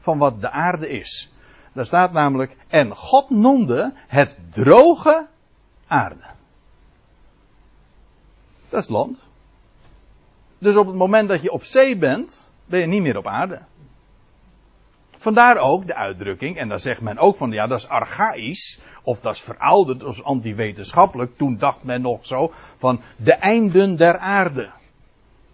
[0.00, 1.32] van wat de aarde is.
[1.72, 5.26] Daar staat namelijk, en God noemde het droge
[5.86, 6.24] aarde.
[8.68, 9.28] Dat is land.
[10.58, 13.60] Dus op het moment dat je op zee bent, ben je niet meer op aarde.
[15.22, 19.20] Vandaar ook de uitdrukking, en dan zegt men ook van ja, dat is archaïs, of
[19.20, 21.36] dat is verouderd, of antiwetenschappelijk.
[21.36, 24.70] Toen dacht men nog zo van de einden der aarde.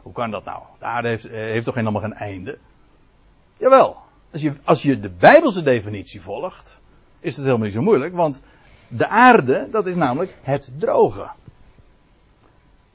[0.03, 0.63] Hoe kan dat nou?
[0.79, 2.59] De aarde heeft, eh, toch helemaal geen einde?
[3.57, 3.97] Jawel,
[4.33, 6.81] als je, als je de Bijbelse definitie volgt,
[7.21, 8.43] is het helemaal niet zo moeilijk, want
[8.89, 11.29] de aarde, dat is namelijk het droge.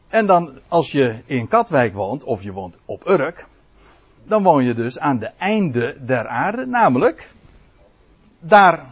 [0.07, 3.45] En dan, als je in Katwijk woont, of je woont op Urk,
[4.23, 7.31] dan woon je dus aan de einde der aarde, namelijk
[8.39, 8.85] daar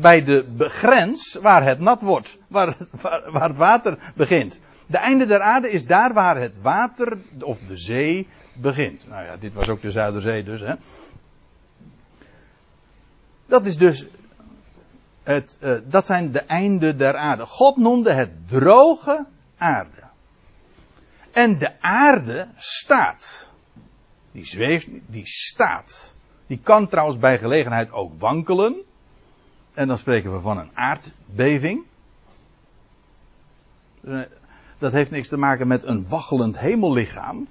[0.00, 4.60] bij de grens waar het nat wordt, waar, waar, waar, het water begint.
[4.86, 8.28] De einde der aarde is daar waar het water of de zee
[8.60, 9.08] begint.
[9.08, 10.60] Nou ja, dit was ook de Zuiderzee dus.
[10.60, 10.74] Hè.
[13.46, 14.06] Dat is dus
[15.22, 17.46] het, uh, dat zijn de einden der aarde.
[17.46, 19.26] God noemde het droge
[19.58, 20.02] aarde.
[21.32, 23.47] En de aarde staat.
[24.32, 26.12] Die zweeft, die staat.
[26.46, 28.82] Die kan trouwens bij gelegenheid ook wankelen.
[29.74, 31.82] En dan spreken we van een aardbeving.
[34.04, 34.20] Eh,
[34.78, 37.46] dat heeft niks te maken met een waggelend hemellichaam.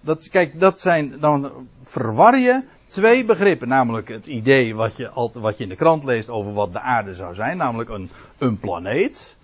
[0.00, 3.68] Dat, kijk, dat zijn, dan verwar je twee begrippen.
[3.68, 7.14] Namelijk het idee wat je, wat je in de krant leest over wat de aarde
[7.14, 7.56] zou zijn.
[7.56, 9.36] Namelijk een, een planeet.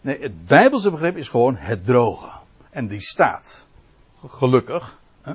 [0.00, 2.30] Nee, het Bijbelse begrip is gewoon het droge.
[2.70, 3.66] En die staat.
[4.26, 4.98] Gelukkig.
[5.22, 5.32] Hè?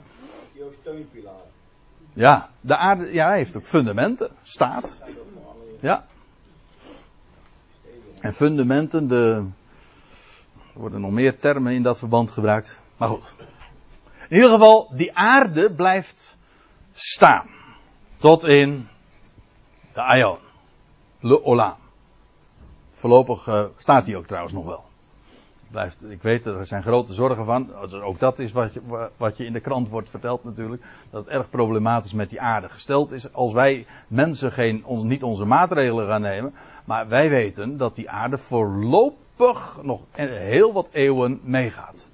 [2.13, 4.31] Ja, de aarde ja, heeft ook fundamenten.
[4.41, 5.03] Staat.
[5.79, 6.05] Ja.
[8.19, 9.45] En fundamenten, de,
[10.73, 12.81] er worden nog meer termen in dat verband gebruikt.
[12.97, 13.35] Maar goed.
[14.29, 16.37] In ieder geval, die aarde blijft
[16.93, 17.47] staan.
[18.17, 18.87] Tot in
[19.93, 20.37] de Aion.
[21.19, 21.75] Le Olam.
[22.91, 24.83] Voorlopig uh, staat die ook trouwens nog wel.
[25.73, 27.75] Blijft, ik weet, er zijn grote zorgen van.
[28.03, 30.83] Ook dat is wat je, wat je in de krant wordt verteld natuurlijk.
[31.09, 33.33] Dat het erg problematisch met die aarde gesteld is.
[33.33, 36.53] Als wij mensen geen, ons, niet onze maatregelen gaan nemen.
[36.85, 42.07] Maar wij weten dat die aarde voorlopig nog heel wat eeuwen meegaat.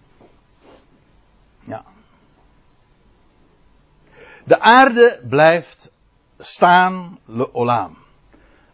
[1.63, 1.83] Ja.
[4.43, 5.91] De aarde blijft
[6.37, 7.87] staan, le.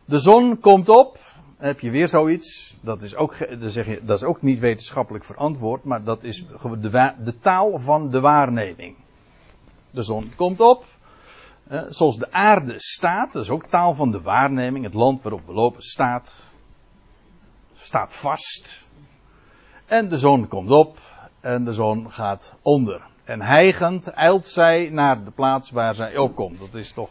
[0.06, 1.18] De zon komt op,
[1.58, 2.76] heb je weer zoiets.
[2.82, 6.46] Dat is ook, zeg je, dat is ook niet wetenschappelijk verantwoord, maar dat is
[6.82, 8.96] de, taal van de waarneming.
[9.92, 10.86] De zon komt op,
[11.90, 14.86] zoals de aarde staat, dat is ook taal van de waarneming.
[14.86, 16.42] Het land waarop we lopen staat,
[17.74, 18.84] staat vast.
[19.86, 20.98] En de zon komt op
[21.40, 23.02] en de zon gaat onder.
[23.24, 26.60] En hijgend eilt zij naar de plaats waar zij opkomt.
[26.60, 27.10] Dat is toch.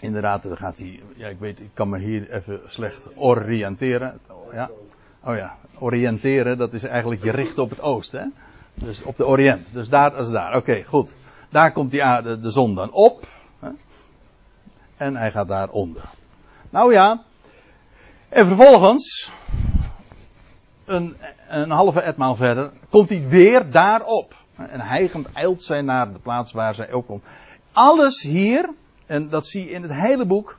[0.00, 1.02] Inderdaad, dan gaat hij.
[1.14, 4.20] Ja, ik weet, ik kan me hier even slecht oriënteren.
[4.52, 4.70] Ja.
[5.24, 8.20] Oh ja, oriënteren, dat is eigenlijk je richten op het oosten.
[8.20, 8.26] Hè?
[8.86, 9.72] Dus op de Oriënt.
[9.72, 10.56] Dus daar als daar.
[10.56, 11.14] Oké, goed.
[11.48, 13.26] Daar komt die aarde, de zon dan op.
[13.58, 13.68] Hè?
[14.96, 16.02] En hij gaat daar onder.
[16.70, 17.22] Nou ja.
[18.28, 19.32] En vervolgens.
[20.84, 21.16] Een,
[21.48, 22.70] een halve etmaal verder.
[22.90, 24.34] Komt hij weer daarop.
[24.56, 27.24] En hijgend eilt zij naar de plaats waar zij ook komt.
[27.72, 28.70] Alles hier,
[29.06, 30.58] en dat zie je in het hele boek,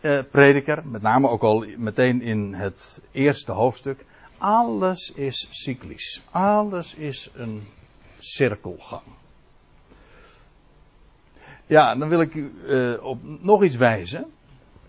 [0.00, 4.04] eh, Prediker, met name ook al meteen in het eerste hoofdstuk.
[4.38, 6.22] Alles is cyclisch.
[6.30, 7.62] Alles is een
[8.18, 9.02] cirkelgang.
[11.66, 14.26] Ja, dan wil ik u uh, op nog iets wijzen.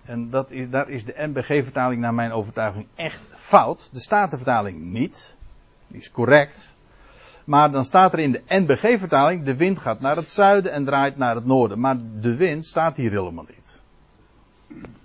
[0.03, 3.89] En dat is, daar is de NBG-vertaling naar mijn overtuiging echt fout.
[3.93, 5.37] De Statenvertaling niet.
[5.87, 6.76] Die is correct.
[7.47, 11.17] Maar dan staat er in de NBG-vertaling: de wind gaat naar het zuiden en draait
[11.17, 11.79] naar het noorden.
[11.79, 13.81] Maar de wind staat hier helemaal niet.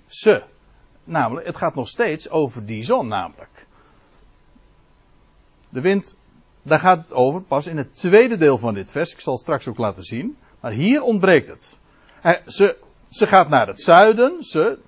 [0.06, 0.42] Ze.
[1.04, 3.66] Namelijk, het gaat nog steeds over die zon, namelijk.
[5.68, 6.16] De wind,
[6.62, 9.12] daar gaat het over pas in het tweede deel van dit vers.
[9.12, 10.36] Ik zal het straks ook laten zien.
[10.60, 11.78] Maar hier ontbreekt het.
[12.46, 12.78] Ze,
[13.08, 14.44] ze gaat naar het zuiden.
[14.44, 14.78] Ze,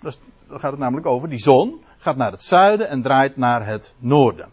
[0.00, 1.84] dan gaat het namelijk over die zon.
[1.98, 4.48] Gaat naar het zuiden en draait naar het noorden.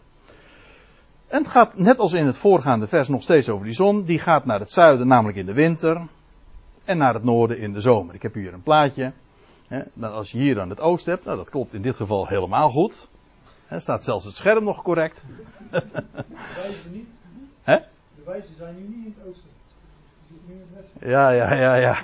[1.30, 4.04] En het gaat net als in het voorgaande vers nog steeds over die zon.
[4.04, 6.00] Die gaat naar het zuiden, namelijk in de winter.
[6.84, 8.14] En naar het noorden in de zomer.
[8.14, 9.12] Ik heb hier een plaatje.
[10.00, 13.08] als je hier dan het oosten hebt, nou dat klopt in dit geval helemaal goed.
[13.68, 15.22] Er staat zelfs het scherm nog correct.
[15.70, 15.82] De
[16.62, 17.08] wijzen niet.
[17.64, 17.82] De
[18.24, 19.48] wijzen zijn nu niet in het oosten.
[21.00, 22.02] Ja, ja, ja, ja.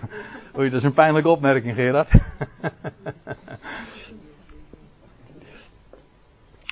[0.58, 2.10] Oei, dat is een pijnlijke opmerking, Gerard.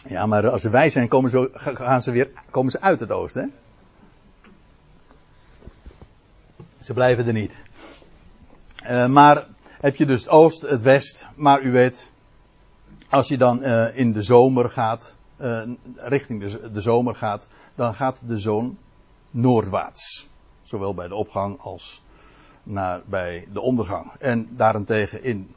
[0.09, 3.11] Ja, maar als ze wij zijn, komen ze, gaan ze weer, komen ze uit het
[3.11, 3.43] oosten.
[3.43, 3.49] Hè?
[6.85, 7.53] Ze blijven er niet.
[8.83, 9.47] Uh, maar
[9.81, 12.11] heb je dus het oost, het west, maar u weet,
[13.09, 15.63] als je dan uh, in de zomer gaat, uh,
[15.97, 18.79] richting de, de, zomer gaat, dan gaat de zon
[19.31, 20.29] noordwaarts.
[20.63, 22.03] Zowel bij de opgang als
[22.63, 24.13] naar, bij de ondergang.
[24.19, 25.55] En daarentegen in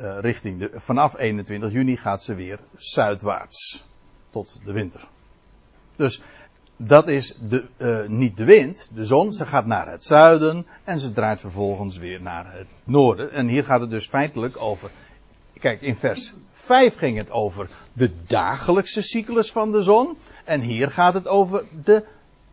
[0.00, 3.84] uh, richting de, vanaf 21 juni gaat ze weer zuidwaarts
[4.30, 5.08] tot de winter.
[5.96, 6.22] Dus
[6.76, 9.32] dat is de, uh, niet de wind, de zon.
[9.32, 13.32] Ze gaat naar het zuiden en ze draait vervolgens weer naar het noorden.
[13.32, 14.90] En hier gaat het dus feitelijk over.
[15.60, 20.16] Kijk, in vers 5 ging het over de dagelijkse cyclus van de zon.
[20.44, 22.04] En hier gaat het over de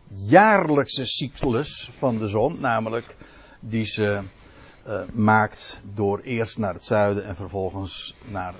[0.06, 2.60] jaarlijkse cyclus van de zon.
[2.60, 3.16] Namelijk
[3.60, 4.20] die ze
[4.86, 8.54] uh, maakt door eerst naar het zuiden en vervolgens naar,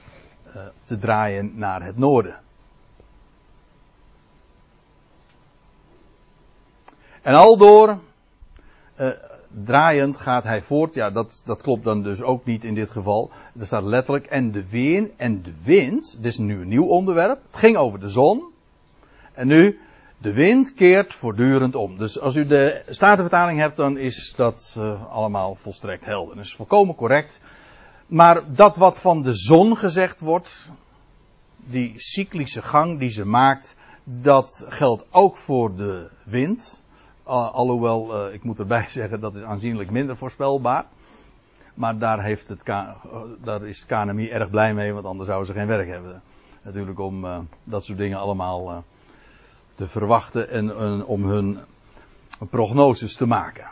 [0.46, 2.40] uh, te draaien naar het noorden.
[7.22, 7.98] En aldoor,
[9.00, 9.08] uh,
[9.64, 10.94] draaiend gaat hij voort.
[10.94, 13.30] Ja, dat, dat klopt dan dus ook niet in dit geval.
[13.58, 17.42] Er staat letterlijk, en de wind, en de wind, dit is nu een nieuw onderwerp.
[17.46, 18.44] Het ging over de zon.
[19.32, 19.80] En nu,
[20.18, 21.98] de wind keert voortdurend om.
[21.98, 26.36] Dus als u de Statenvertaling hebt, dan is dat uh, allemaal volstrekt helder.
[26.36, 27.40] Dat is volkomen correct.
[28.06, 30.70] Maar dat wat van de zon gezegd wordt,
[31.56, 36.82] die cyclische gang die ze maakt, dat geldt ook voor de wind.
[37.22, 40.84] Alhoewel, uh, ik moet erbij zeggen, dat is aanzienlijk minder voorspelbaar.
[41.74, 42.64] Maar daar, heeft het,
[43.44, 46.22] daar is het KNMI erg blij mee, want anders zouden ze geen werk hebben.
[46.62, 48.84] Natuurlijk om dat soort dingen allemaal
[49.76, 51.58] te verwachten en, om hun
[52.38, 53.66] prognoses te maken.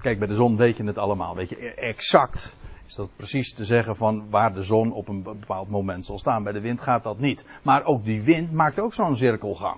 [0.00, 1.34] Kijk, bij de zon weet je het allemaal.
[1.34, 2.56] Weet je, exact
[2.86, 6.42] is dat precies te zeggen van waar de zon op een bepaald moment zal staan.
[6.42, 7.44] Bij de wind gaat dat niet.
[7.62, 9.76] Maar ook die wind maakt ook zo'n cirkelgang.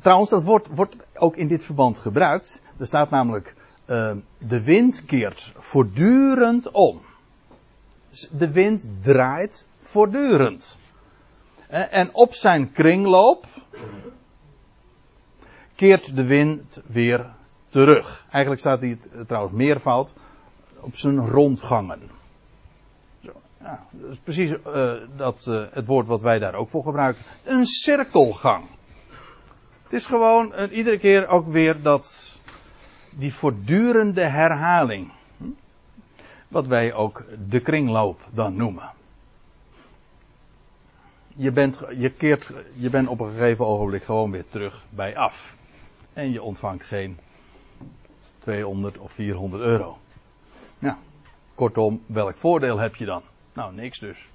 [0.00, 2.62] Trouwens, dat woord wordt ook in dit verband gebruikt.
[2.76, 3.54] Er staat namelijk,
[3.86, 7.00] uh, de wind keert voortdurend om.
[8.30, 10.78] De wind draait voortdurend.
[11.68, 13.46] En op zijn kringloop
[15.78, 17.26] keert de wind weer
[17.68, 18.26] terug.
[18.30, 20.12] Eigenlijk staat hier trouwens meervoud
[20.80, 22.00] op zijn rondgangen.
[23.24, 26.82] Zo, ja, dat is precies uh, dat, uh, het woord wat wij daar ook voor
[26.82, 27.22] gebruiken.
[27.44, 28.64] Een cirkelgang.
[29.82, 32.38] Het is gewoon uh, iedere keer ook weer dat,
[33.10, 35.12] die voortdurende herhaling.
[35.36, 35.44] Hm?
[36.48, 38.90] Wat wij ook de kringloop dan noemen.
[41.36, 45.56] Je bent, je, keert, je bent op een gegeven ogenblik gewoon weer terug bij af.
[46.18, 47.18] En je ontvangt geen
[48.38, 49.98] 200 of 400 euro.
[50.78, 50.98] Ja,
[51.54, 53.22] kortom, welk voordeel heb je dan?
[53.52, 54.28] Nou, niks dus.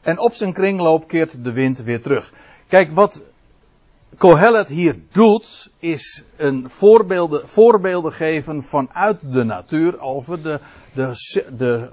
[0.00, 2.32] En op zijn kringloop keert de wind weer terug.
[2.68, 3.22] Kijk, wat
[4.16, 10.60] Kohelet hier doet, is een voorbeelden, voorbeelden geven vanuit de natuur over de,
[10.94, 11.12] de,
[11.56, 11.92] de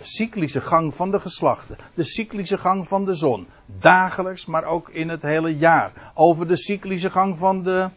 [0.00, 1.76] cyclische gang van de geslachten.
[1.94, 3.46] De cyclische gang van de zon.
[3.66, 6.12] Dagelijks, maar ook in het hele jaar.
[6.14, 7.88] Over de cyclische gang van de,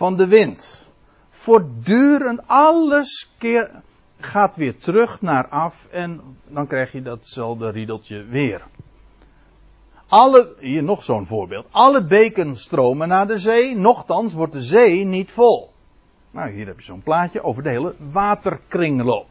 [0.00, 0.86] van de wind.
[1.28, 3.82] Voortdurend alles keer,
[4.18, 8.66] gaat weer terug naar af en dan krijg je datzelfde riedeltje weer.
[10.08, 11.66] Alle, hier nog zo'n voorbeeld.
[11.70, 15.72] Alle beken stromen naar de zee, nochtans wordt de zee niet vol.
[16.32, 19.28] Nou, hier heb je zo'n plaatje over de hele waterkringloop.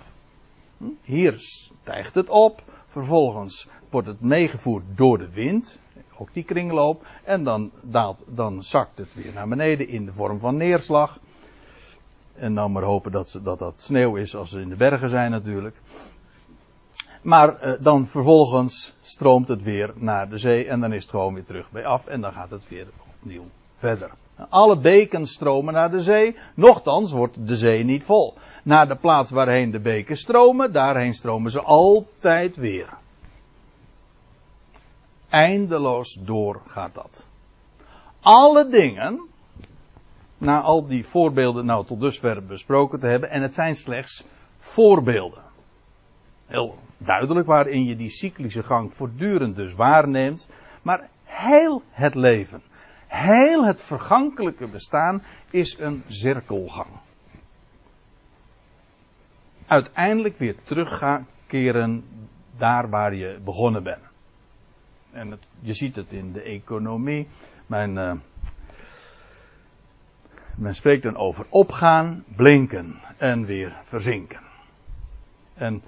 [0.77, 0.85] Hm?
[1.01, 5.79] Hier stijgt het op, vervolgens wordt het meegevoerd door de wind,
[6.19, 10.39] ook die kringloop, en dan, daalt, dan zakt het weer naar beneden in de vorm
[10.39, 11.19] van neerslag.
[12.33, 15.09] En dan maar hopen dat, ze, dat dat sneeuw is als ze in de bergen
[15.09, 15.75] zijn natuurlijk.
[17.21, 21.33] Maar eh, dan vervolgens stroomt het weer naar de zee en dan is het gewoon
[21.33, 22.87] weer terug bij af en dan gaat het weer
[23.21, 23.45] opnieuw
[23.77, 24.11] verder.
[24.49, 28.33] Alle beken stromen naar de zee, nochtans wordt de zee niet vol.
[28.63, 32.89] Naar de plaats waarheen de beken stromen, daarheen stromen ze altijd weer.
[35.29, 37.27] Eindeloos door gaat dat.
[38.19, 39.27] Alle dingen,
[40.37, 44.25] na al die voorbeelden nou tot dusver besproken te hebben, en het zijn slechts
[44.57, 45.43] voorbeelden.
[46.45, 50.47] Heel duidelijk waarin je die cyclische gang voortdurend dus waarneemt,
[50.81, 52.61] maar heel het leven,
[53.07, 56.89] heel het vergankelijke bestaan is een cirkelgang.
[59.67, 62.03] Uiteindelijk weer terugkeren
[62.57, 64.08] daar waar je begonnen bent.
[65.11, 67.27] En het, je ziet het in de economie.
[67.65, 68.13] Mijn, uh,
[70.55, 74.39] men spreekt dan over opgaan, blinken en weer verzinken.
[75.53, 75.83] En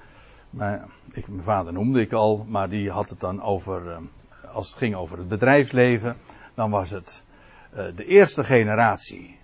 [0.49, 3.97] mijn, ik, mijn vader noemde ik al, maar die had het dan over, uh,
[4.53, 6.17] als het ging over het bedrijfsleven,
[6.53, 7.23] dan was het
[7.73, 9.39] uh, de eerste generatie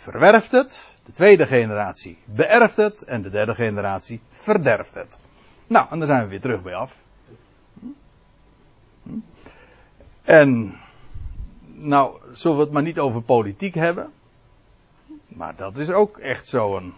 [0.00, 5.18] verwerft het, de tweede generatie beërft het en de derde generatie verderft het.
[5.66, 6.98] Nou, en dan zijn we weer terug bij af.
[10.22, 10.74] En,
[11.74, 14.12] nou, zullen we het maar niet over politiek hebben.
[15.28, 16.94] Maar dat is ook echt zo'n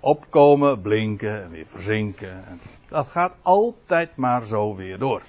[0.00, 2.44] opkomen, blinken en weer verzinken.
[2.88, 5.22] Dat gaat altijd maar zo weer door.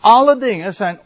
[0.00, 1.00] Alle dingen zijn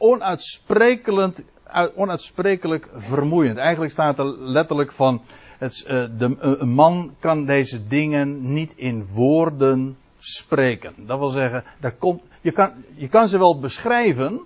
[1.94, 3.56] onuitsprekelijk, vermoeiend.
[3.56, 5.22] Eigenlijk staat er letterlijk van,
[5.58, 10.94] het, uh, de, een man kan deze dingen niet in woorden spreken.
[11.06, 14.40] Dat wil zeggen, daar komt, je, kan, je kan ze wel beschrijven,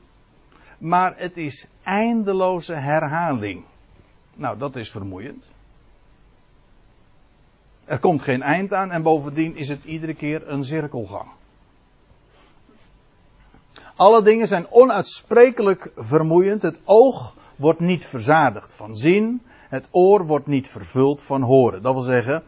[0.79, 3.65] maar het is eindeloze herhaling.
[4.35, 5.53] Nou, dat is vermoeiend.
[7.85, 11.29] Er komt geen eind aan en bovendien is het iedere keer een cirkelgang.
[13.97, 16.63] Alle dingen zijn onuitsprekelijk vermoeiend.
[16.63, 19.43] Het oog wordt niet verzadigd van zien.
[19.69, 21.83] Het oor wordt niet vervuld van horen.
[21.83, 22.43] Dat wil zeggen,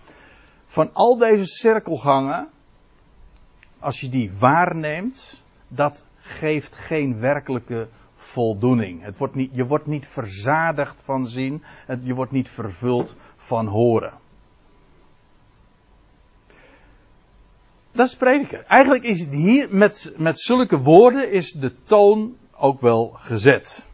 [0.67, 2.49] van al deze cirkelgangen,
[3.79, 9.03] als je die waarneemt, dat geeft geen werkelijke voldoening.
[9.03, 11.63] Het wordt niet, je wordt niet verzadigd van zien.
[12.01, 14.13] Je wordt niet vervuld van horen.
[17.93, 18.69] Dat is prediken.
[18.69, 23.87] Eigenlijk is het hier met, met zulke woorden is de toon ook wel gezet.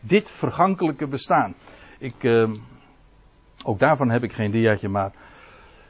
[0.00, 1.54] Dit vergankelijke bestaan.
[1.98, 2.50] Ik, uh,
[3.64, 5.12] ook daarvan heb ik geen diaatje, maar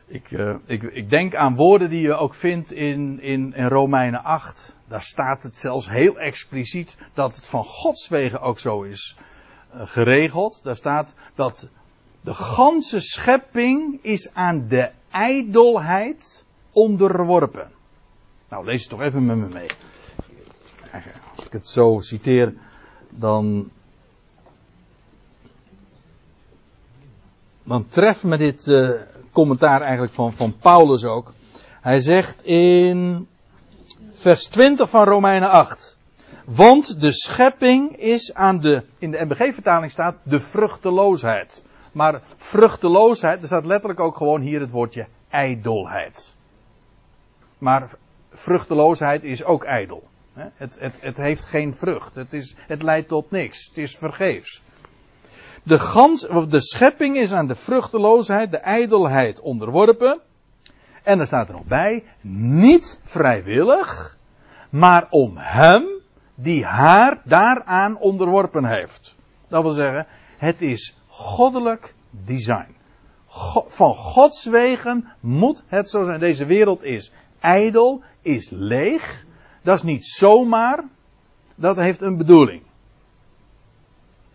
[0.08, 4.22] ik, uh, ik, ik, denk aan woorden die je ook vindt in, in, in Romeinen
[4.22, 4.76] 8.
[4.86, 9.16] Daar staat het zelfs heel expliciet dat het van Gods wegen ook zo is
[9.74, 10.60] uh, geregeld.
[10.64, 11.68] Daar staat dat
[12.20, 17.70] de ganse schepping is aan de ijdelheid onderworpen.
[18.48, 19.70] Nou, lees het toch even met me mee.
[21.34, 22.54] Als ik het zo citeer,
[23.10, 23.70] dan.
[27.62, 28.90] Dan treft me dit uh,
[29.32, 31.34] commentaar eigenlijk van, van Paulus ook.
[31.80, 33.28] Hij zegt in
[34.10, 35.96] vers 20 van Romeinen 8.
[36.44, 41.64] Want de schepping is aan de, in de MBG-vertaling staat, de vruchteloosheid.
[41.92, 46.36] Maar vruchteloosheid, er staat letterlijk ook gewoon hier het woordje ijdelheid.
[47.58, 47.90] Maar
[48.30, 50.08] vruchteloosheid is ook ijdel.
[50.32, 52.14] Het, het, het heeft geen vrucht.
[52.14, 53.66] Het, is, het leidt tot niks.
[53.66, 54.62] Het is vergeefs.
[55.62, 60.20] De, gans, de schepping is aan de vruchteloosheid, de ijdelheid onderworpen.
[61.02, 64.18] En er staat er nog bij, niet vrijwillig,
[64.70, 65.84] maar om hem
[66.34, 69.16] die haar daaraan onderworpen heeft.
[69.48, 70.06] Dat wil zeggen,
[70.36, 72.76] het is goddelijk design.
[73.66, 76.20] Van Gods wegen moet het zo zijn.
[76.20, 79.24] Deze wereld is ijdel, is leeg.
[79.62, 80.84] Dat is niet zomaar.
[81.54, 82.62] Dat heeft een bedoeling.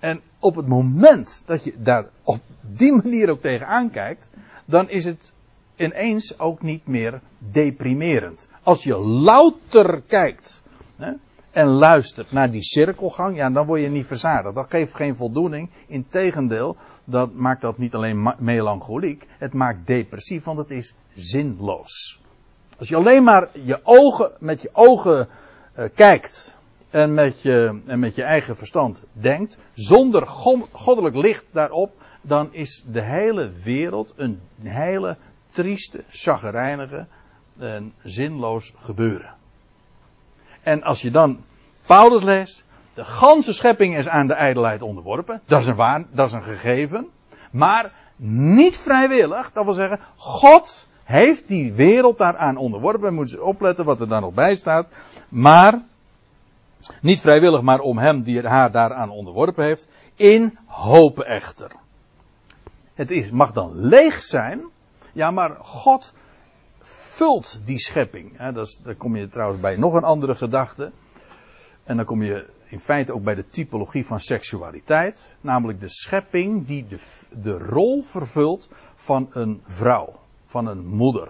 [0.04, 4.30] En op het moment dat je daar op die manier ook tegenaan kijkt,
[4.66, 5.34] dan is het
[5.76, 8.48] ineens ook niet meer deprimerend.
[8.64, 10.64] Als je louter kijkt
[10.96, 11.12] hè,
[11.52, 14.56] en luistert naar die cirkelgang, ja, dan word je niet verzadigd.
[14.56, 15.70] Dat geeft geen voldoening.
[15.88, 22.22] Integendeel, dat maakt dat niet alleen melancholiek, het maakt depressief, want het is zinloos.
[22.78, 25.28] Als je alleen maar je ogen, met je ogen
[25.78, 26.58] uh, kijkt
[26.94, 30.28] en met, je, en met je eigen verstand denkt, zonder
[30.72, 31.92] goddelijk licht daarop,
[32.22, 35.18] dan is de hele wereld een hele
[35.50, 37.06] trieste, chagrijnige
[37.60, 39.34] en zinloos gebeuren.
[40.62, 41.44] En als je dan
[41.86, 46.28] Paulus leest, de ganse schepping is aan de ijdelheid onderworpen, dat is een, waar, dat
[46.28, 47.08] is een gegeven,
[47.52, 47.92] maar
[48.26, 53.14] niet vrijwillig, dat wil zeggen, God heeft die wereld daaraan onderworpen.
[53.14, 54.88] Moeten ze opletten wat er dan nog bij staat.
[55.30, 55.82] Maar,
[57.02, 59.88] niet vrijwillig, maar om hem die haar daaraan onderworpen heeft.
[60.16, 61.72] In hoop echter.
[62.94, 64.64] Het is, mag dan leeg zijn.
[65.14, 66.14] Ja, maar God
[66.82, 68.38] vult die schepping.
[68.38, 70.92] Hè, dat is, daar kom je trouwens bij nog een andere gedachte.
[71.84, 75.34] En dan kom je in feite ook bij de typologie van seksualiteit.
[75.42, 77.00] Namelijk de schepping die de,
[77.42, 81.28] de rol vervult van een vrouw van een moeder.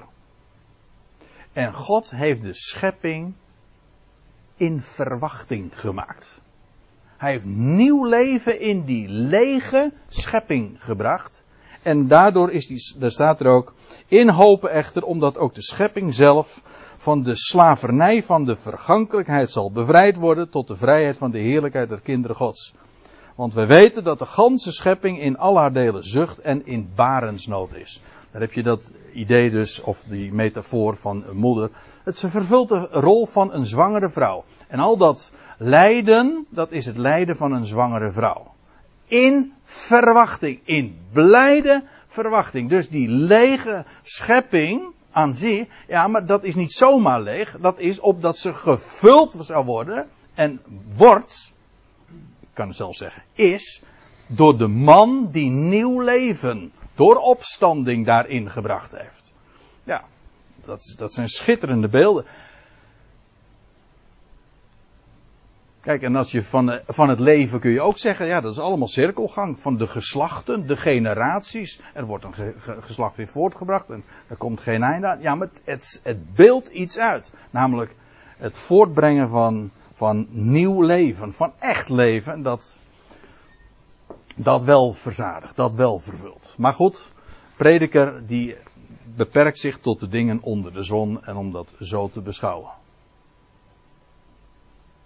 [1.53, 3.33] En God heeft de schepping
[4.55, 6.41] in verwachting gemaakt.
[7.17, 11.43] Hij heeft nieuw leven in die lege schepping gebracht.
[11.81, 13.73] En daardoor is die, daar staat er ook,
[14.07, 16.61] in hopen echter, omdat ook de schepping zelf
[16.97, 21.89] van de slavernij van de vergankelijkheid zal bevrijd worden tot de vrijheid van de heerlijkheid
[21.89, 22.73] der kinderen Gods.
[23.35, 27.75] Want we weten dat de ganse schepping in al haar delen zucht en in barensnood
[27.75, 28.01] is.
[28.33, 31.69] Daar heb je dat idee dus, of die metafoor van een moeder.
[32.03, 34.43] Het vervult de rol van een zwangere vrouw.
[34.67, 38.53] En al dat lijden, dat is het lijden van een zwangere vrouw.
[39.05, 42.69] In verwachting, in blijde verwachting.
[42.69, 47.57] Dus die lege schepping aan zich, ja, maar dat is niet zomaar leeg.
[47.59, 50.61] Dat is opdat ze gevuld zou worden en
[50.95, 51.53] wordt,
[52.39, 53.81] ik kan het zelf zeggen, is
[54.27, 59.33] door de man die nieuw leven door opstanding daarin gebracht heeft.
[60.65, 62.25] dat, dat zijn schitterende beelden.
[65.81, 68.59] Kijk, en als je van, van het leven kun je ook zeggen, ja, dat is
[68.59, 69.59] allemaal cirkelgang.
[69.59, 71.79] Van de geslachten, de generaties.
[71.93, 75.21] Er wordt een geslacht weer voortgebracht en er komt geen einde aan.
[75.21, 77.31] Ja, maar het, het, het iets uit.
[77.49, 77.95] Namelijk
[78.37, 82.41] het voortbrengen van, van nieuw leven, van echt leven.
[82.41, 82.79] Dat,
[84.35, 86.55] dat wel verzadigt, dat wel vervult.
[86.57, 87.11] Maar goed,
[87.55, 88.55] prediker die
[89.15, 92.71] beperkt zich tot de dingen onder de zon en om dat zo te beschouwen.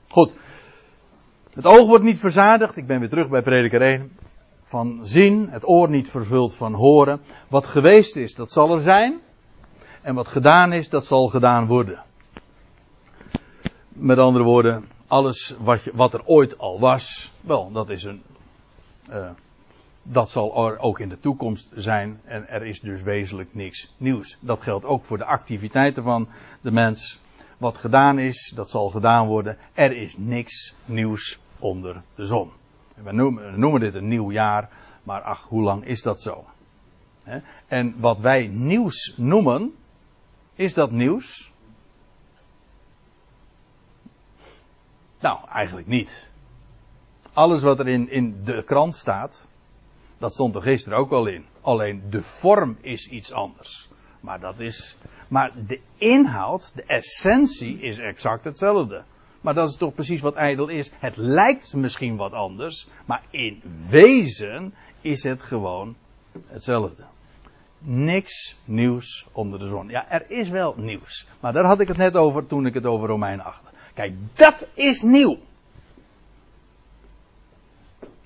[0.07, 0.35] Goed,
[1.53, 2.77] het oog wordt niet verzadigd.
[2.77, 4.17] Ik ben weer terug bij prediker 1.
[4.63, 7.21] Van zien, het oor niet vervuld van horen.
[7.47, 9.19] Wat geweest is, dat zal er zijn.
[10.01, 12.03] En wat gedaan is, dat zal gedaan worden.
[13.89, 18.21] Met andere woorden, alles wat, wat er ooit al was, wel, dat is een.
[19.09, 19.29] Uh,
[20.03, 22.21] dat zal ook in de toekomst zijn.
[22.23, 24.37] En er is dus wezenlijk niks nieuws.
[24.39, 26.27] Dat geldt ook voor de activiteiten van
[26.61, 27.19] de mens.
[27.57, 29.57] Wat gedaan is, dat zal gedaan worden.
[29.73, 32.51] Er is niks nieuws onder de zon.
[32.93, 33.11] We
[33.55, 34.69] noemen dit een nieuw jaar,
[35.03, 36.45] maar ach, hoe lang is dat zo?
[37.67, 39.75] En wat wij nieuws noemen,
[40.55, 41.51] is dat nieuws?
[45.19, 46.29] Nou, eigenlijk niet.
[47.37, 49.47] Alles wat er in, in de krant staat,
[50.17, 51.45] dat stond er gisteren ook al in.
[51.61, 53.89] Alleen de vorm is iets anders.
[54.19, 54.97] Maar dat is.
[55.27, 59.03] Maar de inhoud, de essentie is exact hetzelfde.
[59.41, 60.91] Maar dat is toch precies wat ijdel is.
[60.99, 65.95] Het lijkt misschien wat anders, maar in wezen is het gewoon
[66.47, 67.03] hetzelfde.
[67.79, 69.87] Niks nieuws onder de zon.
[69.89, 71.27] Ja, er is wel nieuws.
[71.39, 73.61] Maar daar had ik het net over toen ik het over Romein 8
[73.93, 75.37] Kijk, dat is nieuw.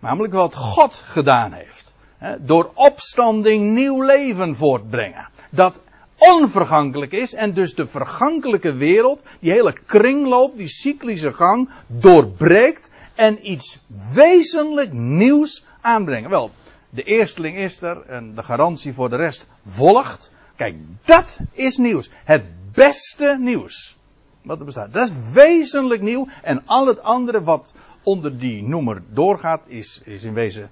[0.01, 1.93] Namelijk wat God gedaan heeft.
[2.39, 5.27] Door opstanding nieuw leven voortbrengen.
[5.49, 5.81] Dat
[6.17, 13.51] onvergankelijk is en dus de vergankelijke wereld, die hele kringloop, die cyclische gang, doorbreekt en
[13.51, 13.79] iets
[14.13, 16.29] wezenlijk nieuws aanbrengen.
[16.29, 16.51] Wel,
[16.89, 20.31] de eersteling is er en de garantie voor de rest volgt.
[20.55, 20.75] Kijk,
[21.05, 22.09] dat is nieuws.
[22.23, 22.43] Het
[22.73, 23.97] beste nieuws.
[24.41, 24.93] Wat er bestaat.
[24.93, 27.73] Dat is wezenlijk nieuw en al het andere wat
[28.03, 30.69] onder die noemer doorgaat is, is in wezen,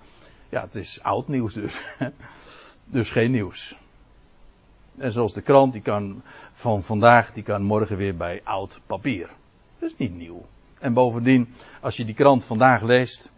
[0.49, 1.83] ja, het is oud nieuws dus.
[2.85, 3.77] dus geen nieuws.
[4.97, 6.21] En zoals de krant, die kan
[6.53, 9.29] van vandaag, die kan morgen weer bij oud papier.
[9.79, 10.45] Dat is niet nieuw.
[10.79, 13.31] En bovendien, als je die krant vandaag leest.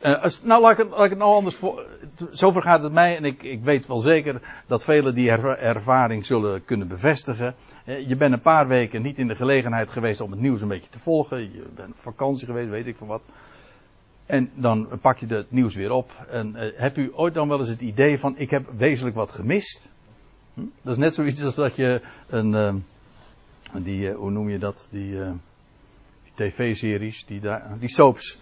[0.00, 1.86] Als, nou, laat ik, het, laat ik het nou anders voor.
[2.30, 6.64] Zover gaat het mij, en ik, ik weet wel zeker dat velen die ervaring zullen
[6.64, 7.54] kunnen bevestigen.
[7.84, 10.90] je bent een paar weken niet in de gelegenheid geweest om het nieuws een beetje
[10.90, 11.40] te volgen.
[11.40, 13.26] Je bent op vakantie geweest, weet ik van wat.
[14.26, 16.10] En dan pak je het nieuws weer op.
[16.30, 19.30] En uh, hebt u ooit dan wel eens het idee van: ik heb wezenlijk wat
[19.30, 19.90] gemist?
[20.54, 20.60] Hm?
[20.82, 22.84] Dat is net zoiets als dat je een.
[23.72, 24.88] Die, hoe noem je dat?
[24.90, 25.18] Die,
[26.24, 27.40] die tv-series, die,
[27.78, 28.38] die soaps.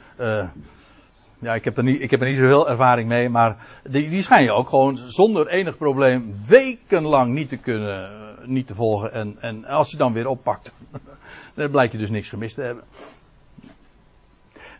[1.38, 3.56] Ja, ik heb, er niet, ik heb er niet zoveel ervaring mee, maar
[3.90, 8.10] die, die schijn je ook gewoon zonder enig probleem wekenlang niet te kunnen,
[8.44, 9.12] niet te volgen.
[9.12, 10.72] En, en als je dan weer oppakt,
[11.54, 12.84] dan blijkt je dus niks gemist te hebben.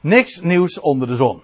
[0.00, 1.40] Niks nieuws onder de zon.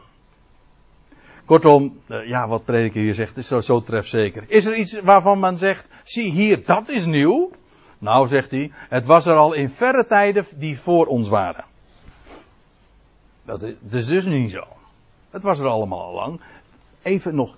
[1.44, 4.44] Kortom, eh, ja, wat prediker hier zegt is zo, zo trefzeker.
[4.46, 7.50] Is er iets waarvan men zegt, zie hier, dat is nieuw?
[7.98, 11.64] Nou, zegt hij, het was er al in verre tijden die voor ons waren.
[13.44, 14.66] Dat is, dat is dus niet zo.
[15.32, 16.40] Het was er allemaal al lang.
[17.02, 17.56] Even nog,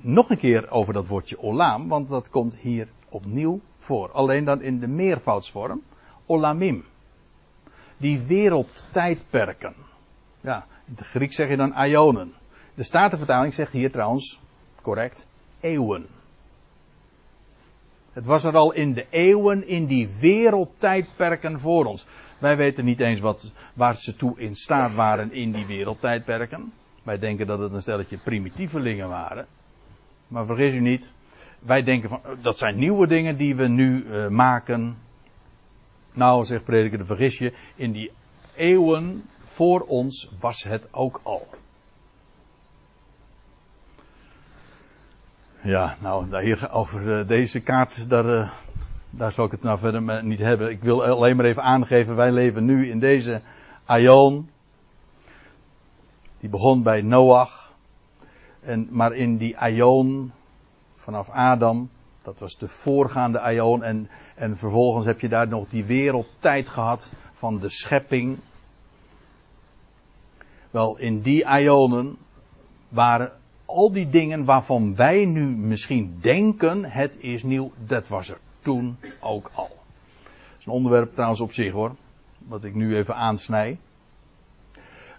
[0.00, 4.10] nog een keer over dat woordje olam, want dat komt hier opnieuw voor.
[4.10, 5.82] Alleen dan in de meervoudsvorm.
[6.26, 6.84] Olamim.
[7.96, 9.74] Die wereldtijdperken.
[10.40, 12.32] Ja, in het Grieks zeg je dan ionen.
[12.74, 14.40] De Statenvertaling zegt hier trouwens,
[14.82, 15.26] correct,
[15.60, 16.06] eeuwen.
[18.12, 22.06] Het was er al in de eeuwen, in die wereldtijdperken voor ons.
[22.38, 26.72] Wij weten niet eens wat, waar ze toe in staat waren in die wereldtijdperken.
[27.08, 29.46] Wij denken dat het een stelletje primitievelingen waren.
[30.26, 31.12] Maar vergis u niet,
[31.58, 34.96] wij denken van, dat zijn nieuwe dingen die we nu uh, maken.
[36.12, 38.10] Nou, zegt prediker, vergis je, in die
[38.56, 41.46] eeuwen voor ons was het ook al.
[45.62, 48.50] Ja, nou, hier over eh, deze kaart, daar, uh,
[49.10, 50.70] daar zal ik het nou verder niet hebben.
[50.70, 53.40] Ik wil alleen maar even aangeven, wij leven nu in deze
[53.84, 54.50] Aion.
[56.40, 57.72] Die begon bij Noach.
[58.60, 60.32] En, maar in die Aion,
[60.94, 61.90] vanaf Adam,
[62.22, 63.82] dat was de voorgaande Aion.
[63.82, 68.38] En, en vervolgens heb je daar nog die wereldtijd gehad van de schepping.
[70.70, 72.16] Wel, in die Aionen
[72.88, 73.32] waren
[73.64, 78.96] al die dingen waarvan wij nu misschien denken het is nieuw, dat was er toen
[79.20, 79.68] ook al.
[80.22, 81.94] Dat is een onderwerp trouwens op zich hoor.
[82.38, 83.78] Wat ik nu even aansnij.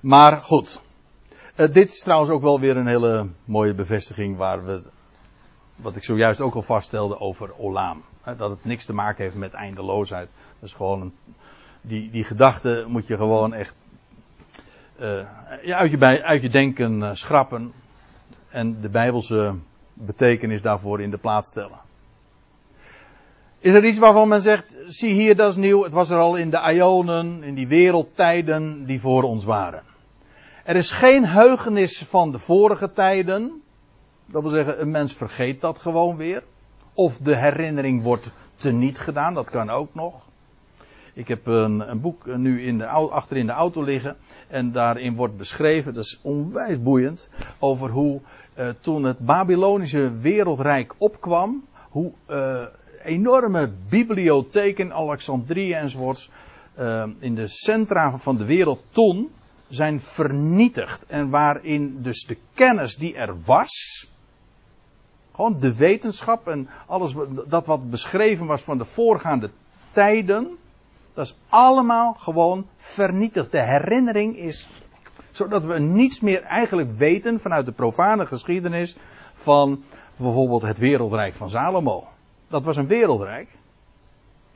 [0.02, 0.82] Maar goed.
[1.60, 4.82] Uh, dit is trouwens ook wel weer een hele mooie bevestiging waar we.
[5.76, 8.04] Wat ik zojuist ook al vaststelde over Olaam.
[8.38, 10.30] dat het niks te maken heeft met eindeloosheid.
[10.60, 11.14] Dat is gewoon een.
[11.82, 13.76] Die, die gedachte moet je gewoon echt.
[15.00, 15.26] Uh,
[15.76, 17.74] uit, je bij, uit je denken schrappen.
[18.50, 19.56] En de Bijbelse
[19.94, 21.80] betekenis daarvoor in de plaats stellen.
[23.60, 26.36] Is er iets waarvan men zegt, zie hier, dat is nieuw, het was er al
[26.36, 29.89] in de Ionen, in die wereldtijden die voor ons waren.
[30.70, 33.62] Er is geen heugenis van de vorige tijden.
[34.26, 36.44] Dat wil zeggen, een mens vergeet dat gewoon weer.
[36.94, 40.28] Of de herinnering wordt teniet gedaan, dat kan ook nog.
[41.14, 44.18] Ik heb een, een boek nu in de, achter in de auto liggen.
[44.48, 48.22] En daarin wordt beschreven, dat is onwijs boeiend, over hoe
[48.58, 52.62] uh, toen het Babylonische wereldrijk opkwam, hoe uh,
[53.04, 56.30] enorme bibliotheken Alexandrië enzovoorts
[56.80, 59.30] uh, in de centra van de wereld toen
[59.70, 61.06] zijn vernietigd.
[61.06, 64.08] En waarin dus de kennis die er was,
[65.32, 67.14] gewoon de wetenschap en alles
[67.48, 69.50] dat wat beschreven was van de voorgaande
[69.92, 70.58] tijden,
[71.14, 73.52] dat is allemaal gewoon vernietigd.
[73.52, 74.70] De herinnering is,
[75.32, 78.98] zodat we niets meer eigenlijk weten vanuit de profane geschiedenis
[79.34, 79.84] van
[80.16, 82.08] bijvoorbeeld het wereldrijk van Salomo.
[82.48, 83.48] Dat was een wereldrijk.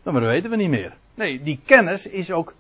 [0.03, 0.93] Dat weten we niet meer.
[1.14, 2.53] Nee, die kennis is ook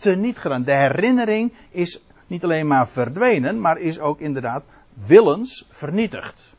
[0.00, 0.62] teniet gedaan.
[0.62, 4.64] De herinnering is niet alleen maar verdwenen, maar is ook inderdaad
[5.06, 6.54] willens vernietigd.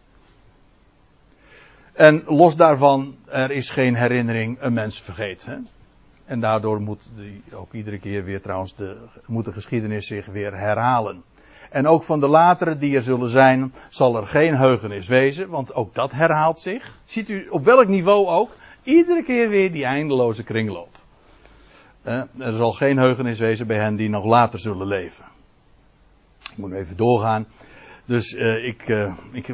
[1.93, 5.49] En los daarvan, er is geen herinnering, een mens vergeet.
[6.25, 10.57] En daardoor moet die, ook iedere keer weer trouwens de, moet de geschiedenis zich weer
[10.57, 11.23] herhalen.
[11.69, 15.73] En ook van de latere die er zullen zijn, zal er geen heugenis wezen, want
[15.73, 16.97] ook dat herhaalt zich.
[17.03, 18.49] Ziet u op welk niveau ook?
[18.83, 20.90] Iedere keer weer die eindeloze kringloop.
[22.01, 25.25] Eh, er zal geen heugenis wezen bij hen die nog later zullen leven.
[26.51, 27.47] Ik moet even doorgaan.
[28.05, 29.49] Dus uh, ik, uh, ik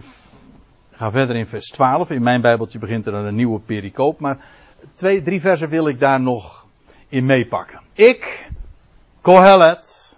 [0.91, 2.11] ga verder in vers 12.
[2.11, 4.19] In mijn Bijbeltje begint er een nieuwe pericoop.
[4.19, 4.45] Maar
[4.93, 6.67] twee, drie versen wil ik daar nog
[7.07, 7.81] in meepakken.
[7.93, 8.49] Ik,
[9.21, 10.17] Kohelet,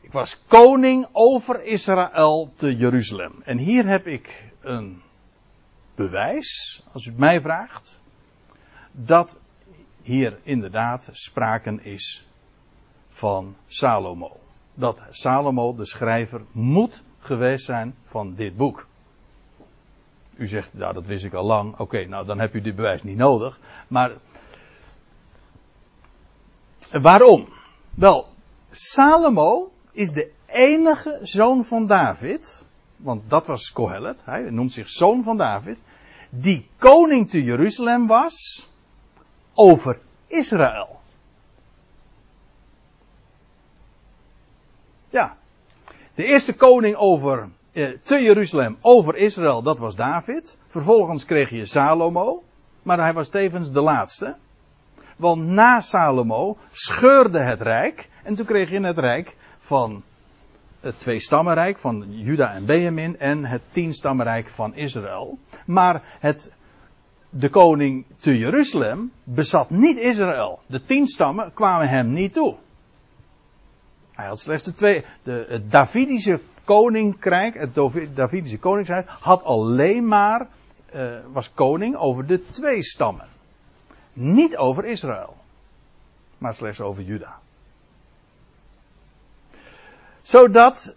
[0.00, 3.32] ik was koning over Israël te Jeruzalem.
[3.44, 5.02] En hier heb ik een
[5.94, 8.00] bewijs, als u het mij vraagt,
[8.92, 9.38] dat
[10.08, 12.26] hier inderdaad spraken is
[13.08, 14.36] van Salomo.
[14.74, 18.86] Dat Salomo, de schrijver, moet geweest zijn van dit boek.
[20.36, 21.78] U zegt, nou dat wist ik al lang.
[21.78, 23.60] Oké, nou dan heb u dit bewijs niet nodig.
[23.88, 24.12] Maar
[26.90, 27.48] waarom?
[27.94, 28.28] Wel,
[28.70, 32.66] Salomo is de enige zoon van David.
[32.96, 35.82] Want dat was Kohelet, hij noemt zich zoon van David.
[36.30, 38.67] Die koning te Jeruzalem was
[39.58, 41.00] over Israël.
[45.10, 45.36] Ja.
[46.14, 50.58] De eerste koning over, eh, te Jeruzalem over Israël, dat was David.
[50.66, 52.42] Vervolgens kreeg je Salomo.
[52.82, 54.36] Maar hij was tevens de laatste.
[55.16, 58.08] Want na Salomo scheurde het rijk.
[58.22, 60.02] En toen kreeg je het rijk van
[60.80, 63.18] het twee-stammenrijk van Juda en Benjamin.
[63.18, 65.38] En het tien-stammenrijk van Israël.
[65.66, 66.52] Maar het
[67.30, 70.60] de koning te Jeruzalem bezat niet Israël.
[70.66, 72.54] De tien stammen kwamen hem niet toe.
[74.12, 75.04] Hij had slechts de twee.
[75.22, 77.74] De, het Davidische koninkrijk, het
[78.14, 80.46] Davidische koninkrijk, had alleen maar.
[80.94, 83.26] Uh, was koning over de twee stammen.
[84.12, 85.36] Niet over Israël.
[86.38, 87.38] Maar slechts over Juda.
[90.22, 90.94] Zodat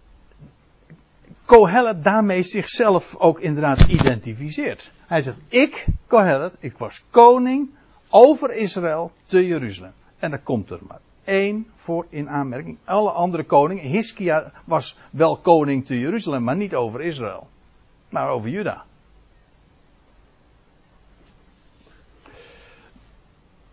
[1.52, 4.92] Kohelet daarmee zichzelf ook inderdaad identificeert.
[5.08, 7.70] Hij zegt, ik, Kohelet, ik was koning
[8.10, 9.94] over Israël te Jeruzalem.
[10.20, 12.78] En er komt er maar één voor in aanmerking.
[12.84, 17.48] Alle andere koningen, Hiskia was wel koning te Jeruzalem, maar niet over Israël.
[18.10, 18.84] Maar over Juda.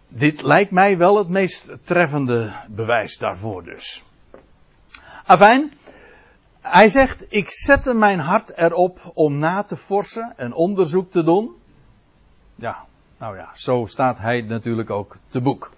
[0.08, 4.04] Dit lijkt mij wel het meest treffende bewijs daarvoor dus.
[5.24, 5.72] Afijn,
[6.70, 11.50] hij zegt, ik zette mijn hart erop om na te forsen en onderzoek te doen.
[12.54, 12.84] Ja,
[13.18, 15.70] nou ja, zo staat hij natuurlijk ook te boek.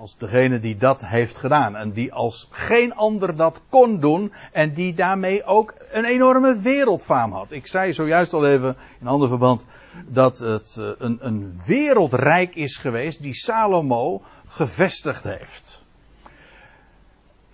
[0.00, 4.74] Als degene die dat heeft gedaan en die als geen ander dat kon doen en
[4.74, 7.50] die daarmee ook een enorme wereldfaam had.
[7.50, 9.66] Ik zei zojuist al even in ander verband
[10.06, 15.84] dat het eh, een, een wereldrijk is geweest die Salomo gevestigd heeft.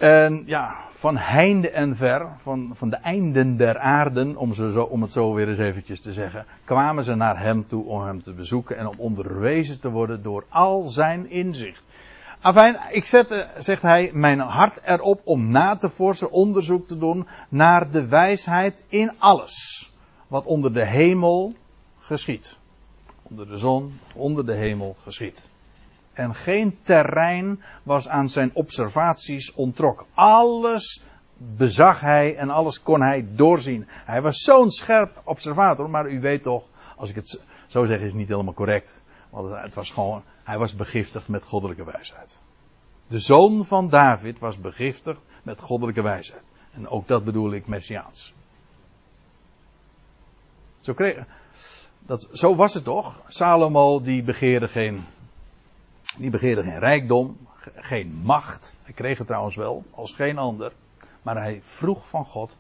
[0.02, 4.82] En ja, van heinde en ver, van, van de einden der aarden, om, ze zo,
[4.82, 8.22] om het zo weer eens eventjes te zeggen, kwamen ze naar hem toe om hem
[8.22, 11.82] te bezoeken en om onderwezen te worden door al zijn inzicht.
[12.40, 17.26] Afijn, ik zette, zegt hij, mijn hart erop om na te forsen, onderzoek te doen
[17.48, 19.90] naar de wijsheid in alles
[20.26, 21.54] wat onder de hemel
[21.98, 22.56] geschiet.
[23.22, 25.50] Onder de zon, onder de hemel geschiet.
[26.12, 30.06] En geen terrein was aan zijn observaties ontrokken.
[30.14, 31.02] Alles
[31.36, 33.86] bezag hij en alles kon hij doorzien.
[33.88, 36.64] Hij was zo'n scherp observator, maar u weet toch,
[36.96, 39.02] als ik het zo zeg is het niet helemaal correct.
[39.30, 42.38] Want het was gewoon, hij was begiftigd met goddelijke wijsheid.
[43.06, 46.42] De zoon van David was begiftigd met goddelijke wijsheid.
[46.72, 48.34] En ook dat bedoel ik messiaans.
[50.80, 51.24] Zo, kreeg,
[51.98, 53.20] dat, zo was het toch?
[53.26, 55.04] Salomo die begeerde geen,
[56.18, 57.36] die begeerde geen rijkdom,
[57.74, 58.74] geen macht.
[58.82, 60.72] Hij kreeg het trouwens wel, als geen ander.
[61.22, 62.56] Maar hij vroeg van God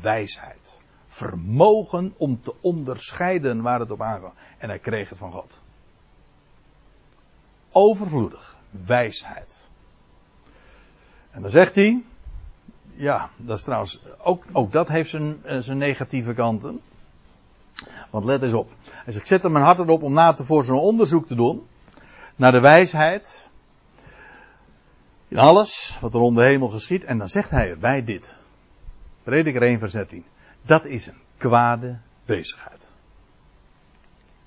[0.00, 0.80] wijsheid.
[1.06, 4.32] Vermogen om te onderscheiden waar het op aankwam.
[4.58, 5.60] En hij kreeg het van God.
[7.72, 8.56] Overvloedig.
[8.86, 9.70] Wijsheid.
[11.30, 12.02] En dan zegt hij.
[12.94, 14.00] Ja, dat is trouwens.
[14.18, 16.80] Ook, ook dat heeft zijn, eh, zijn negatieve kanten.
[18.10, 18.70] Want let eens op.
[18.90, 21.34] Hij zegt, ik zet er mijn hart erop om na te voor zo'n onderzoek te
[21.34, 21.66] doen.
[22.36, 23.50] Naar de wijsheid.
[25.28, 27.04] In alles wat er onder de hemel geschiet.
[27.04, 28.40] En dan zegt hij erbij dit.
[29.22, 30.24] Prediker 1 vers 13.
[30.62, 32.90] Dat is een kwade bezigheid.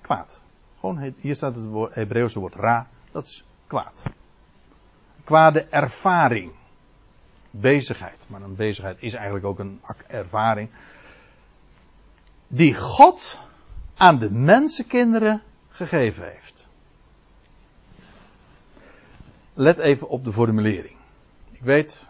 [0.02, 0.44] Kwaad.
[0.80, 2.88] Gewoon, hier staat het woord, Hebreeuwse woord ra.
[3.12, 4.04] Dat is kwaad.
[5.24, 6.52] Kwade ervaring.
[7.52, 8.24] Bezigheid.
[8.28, 10.70] Maar een bezigheid is eigenlijk ook een ervaring.
[12.48, 13.42] Die God
[13.96, 16.68] aan de mensenkinderen gegeven heeft.
[19.58, 20.96] Let even op de formulering.
[21.52, 22.06] Ik weet,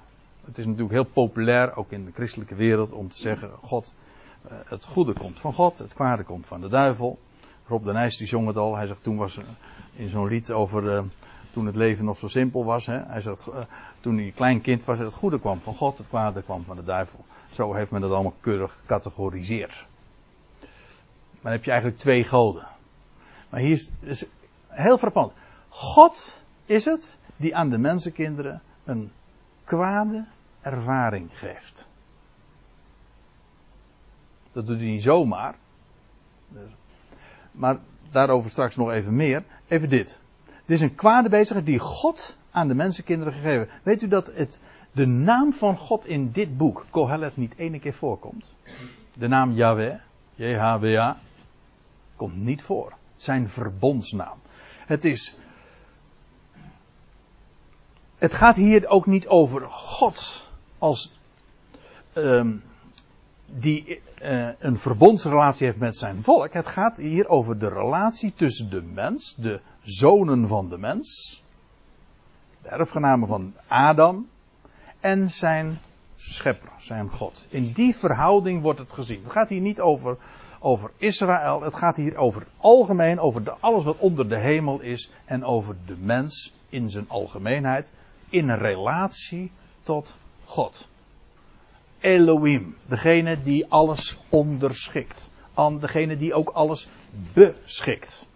[0.46, 3.94] het is natuurlijk heel populair, ook in de christelijke wereld, om te zeggen: God,
[4.48, 7.20] eh, het goede komt van God, het kwade komt van de duivel.
[7.68, 8.76] Rob de Nijs die zong het al.
[8.76, 9.40] Hij zegt toen was
[9.96, 11.04] in zo'n lied over uh,
[11.52, 12.86] toen het leven nog zo simpel was.
[12.86, 12.98] Hè?
[13.04, 13.60] Hij zegt uh,
[14.00, 16.84] toen hij klein kind was, het goede kwam van God, het kwade kwam van de
[16.84, 17.26] duivel.
[17.52, 19.86] Zo heeft men dat allemaal keurig gecategoriseerd.
[21.32, 22.68] Maar dan heb je eigenlijk twee goden.
[23.50, 24.26] Maar hier is, is
[24.68, 25.32] heel frappant.
[25.70, 29.12] God is het die aan de mensenkinderen een
[29.64, 30.26] kwade
[30.62, 31.88] ervaring geeft.
[34.52, 35.56] Dat doet hij niet zomaar.
[37.52, 37.78] Maar
[38.12, 39.44] daarover straks nog even meer.
[39.68, 40.20] Even dit.
[40.46, 43.70] Het is een kwade bezigheid die God aan de mensenkinderen gegeven.
[43.84, 44.60] Weet u dat het,
[44.92, 48.54] de naam van God in dit boek, Kohelet, niet ene keer voorkomt?
[49.14, 50.00] De naam Yahweh,
[50.36, 51.12] JHWH,
[52.16, 52.94] komt niet voor.
[53.16, 54.38] Zijn verbondsnaam.
[54.86, 55.36] Het is.
[58.18, 60.48] Het gaat hier ook niet over God
[60.78, 61.20] als.
[62.14, 62.64] Um,
[63.46, 66.54] die uh, een verbondsrelatie heeft met zijn volk.
[66.54, 71.42] Het gaat hier over de relatie tussen de mens, de zonen van de mens,
[72.62, 74.28] de erfgenamen van Adam,
[75.00, 75.80] en zijn
[76.16, 77.46] schepper, zijn God.
[77.50, 79.24] In die verhouding wordt het gezien.
[79.24, 80.18] Het gaat hier niet over
[80.60, 81.62] over Israël.
[81.62, 85.76] Het gaat hier over het algemeen, over alles wat onder de hemel is en over
[85.86, 87.92] de mens in zijn algemeenheid
[88.36, 89.52] in relatie
[89.84, 90.16] tot
[90.46, 90.88] God.
[92.00, 95.32] Elohim, degene die alles onderschikt.
[95.54, 96.90] Aan degene die ook alles
[97.34, 98.28] beschikt.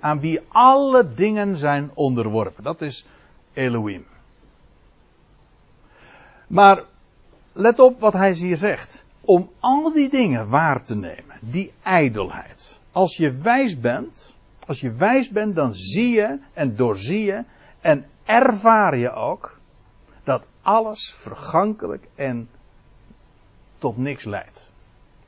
[0.00, 2.64] Aan wie alle dingen zijn onderworpen.
[2.64, 3.06] Dat is
[3.52, 4.06] Elohim.
[6.46, 6.84] Maar
[7.52, 9.04] let op wat hij hier zegt.
[9.20, 12.78] Om al die dingen waar te nemen die ijdelheid.
[12.92, 14.34] Als je wijs bent,
[14.66, 17.44] als je wijs bent, dan zie je en doorzie je
[17.80, 19.58] en ervaar je ook
[20.24, 22.48] dat alles vergankelijk en
[23.78, 24.70] tot niks leidt.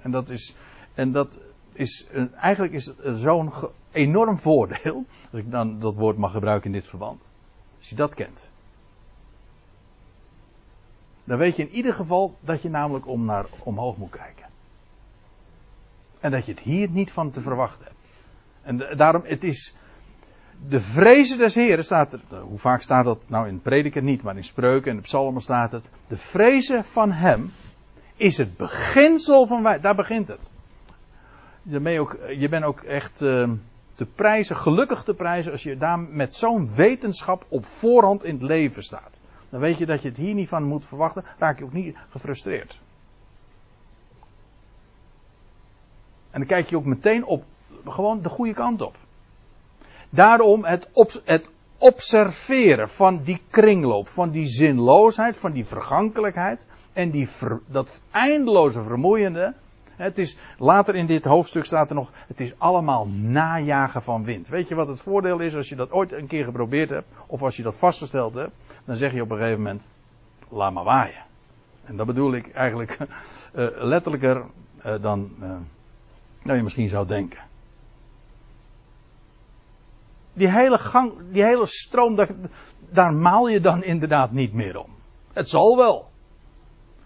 [0.01, 0.55] En dat is,
[0.95, 1.39] en dat
[1.73, 3.53] is eigenlijk is zo'n
[3.91, 7.21] enorm voordeel, als ik dan dat woord mag gebruiken in dit verband.
[7.79, 8.49] Als je dat kent.
[11.25, 14.47] Dan weet je in ieder geval dat je namelijk om naar omhoog moet kijken.
[16.21, 17.97] En dat je het hier niet van te verwachten hebt.
[18.63, 19.77] En daarom, het is.
[20.67, 22.21] De vrezen des Heren staat er.
[22.31, 25.43] Nou, hoe vaak staat dat nou in prediker niet, maar in spreuken en in psalmen
[25.43, 25.89] staat het.
[26.07, 27.53] De vrezen van hem
[28.17, 29.81] is het beginsel van wij.
[29.81, 30.53] Daar begint het.
[31.63, 33.51] Daarmee ook, je bent ook echt uh,
[33.95, 38.43] te prijzen, gelukkig te prijzen, als je daar met zo'n wetenschap op voorhand in het
[38.43, 39.21] leven staat.
[39.49, 41.97] Dan weet je dat je het hier niet van moet verwachten, raak je ook niet
[42.09, 42.81] gefrustreerd.
[46.31, 47.45] En dan kijk je ook meteen op
[47.85, 48.97] gewoon de goede kant op.
[50.11, 50.89] Daarom het,
[51.25, 57.29] het observeren van die kringloop, van die zinloosheid, van die vergankelijkheid en die
[57.67, 59.55] dat eindeloze vermoeiende.
[59.97, 64.49] Het is, later in dit hoofdstuk staat er nog, het is allemaal najagen van wind.
[64.49, 67.43] Weet je wat het voordeel is als je dat ooit een keer geprobeerd hebt, of
[67.43, 68.53] als je dat vastgesteld hebt,
[68.85, 69.87] dan zeg je op een gegeven moment,
[70.49, 71.25] laat maar waaien.
[71.85, 73.07] En dat bedoel ik eigenlijk uh,
[73.93, 74.45] letterlijker
[74.87, 75.51] uh, dan uh,
[76.43, 77.48] nou je misschien zou denken.
[80.39, 82.27] Die hele gang, die hele stroom,
[82.91, 84.91] daar, maal je dan inderdaad niet meer om.
[85.33, 86.09] Het zal wel.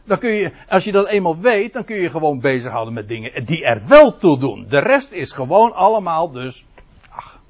[0.04, 3.44] Dan kun je, als je dat eenmaal weet, dan kun je gewoon bezighouden met dingen
[3.44, 4.66] die er wel toe doen.
[4.68, 6.66] De rest is gewoon allemaal dus,
[7.08, 7.40] ach.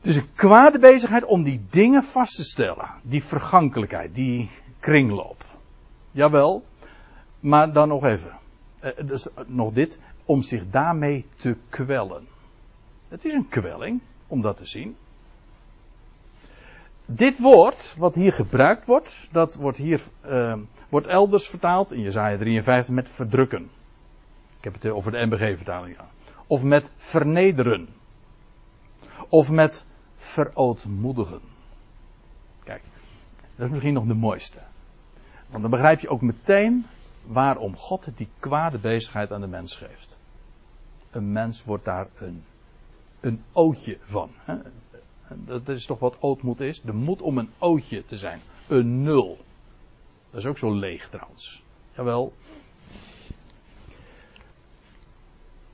[0.00, 2.88] Het is een kwade bezigheid om die dingen vast te stellen.
[3.02, 4.50] Die vergankelijkheid, die
[4.80, 5.44] kringloop.
[6.10, 6.64] Jawel,
[7.40, 8.38] maar dan nog even.
[8.80, 9.98] Eh, dus nog dit,
[10.30, 12.26] om zich daarmee te kwellen.
[13.08, 14.96] Het is een kwelling om dat te zien.
[17.04, 20.56] Dit woord, wat hier gebruikt wordt, dat wordt hier, uh,
[20.88, 23.70] wordt elders vertaald in Jezaja 53 met verdrukken.
[24.58, 25.96] Ik heb het over de MBG-vertaling.
[25.96, 26.08] Ja.
[26.46, 27.88] Of met vernederen.
[29.28, 31.40] Of met verootmoedigen.
[32.64, 32.82] Kijk,
[33.56, 34.60] dat is misschien nog de mooiste.
[35.48, 36.86] Want dan begrijp je ook meteen
[37.26, 40.18] waarom God die kwade bezigheid aan de mens geeft.
[41.10, 42.44] Een mens wordt daar een,
[43.20, 44.30] een ootje van.
[44.44, 44.56] Hè?
[45.34, 46.80] Dat is toch wat ootmoed is?
[46.80, 48.40] De moed om een ootje te zijn.
[48.68, 49.38] Een nul.
[50.30, 51.62] Dat is ook zo leeg trouwens.
[51.96, 52.32] Jawel.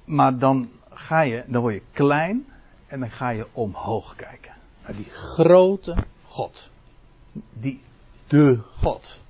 [0.04, 2.46] Maar dan ga je, dan word je klein
[2.86, 4.54] en dan ga je omhoog kijken.
[4.82, 6.70] Naar die grote God.
[7.52, 7.80] Die,
[8.26, 9.22] de God.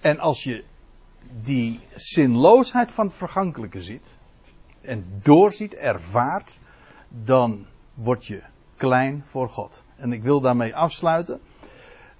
[0.00, 0.64] En als je
[1.40, 4.18] die zinloosheid van het vergankelijke ziet,
[4.86, 6.58] en doorziet, ervaart,
[7.08, 8.42] dan word je
[8.76, 9.84] klein voor God.
[9.96, 11.40] En ik wil daarmee afsluiten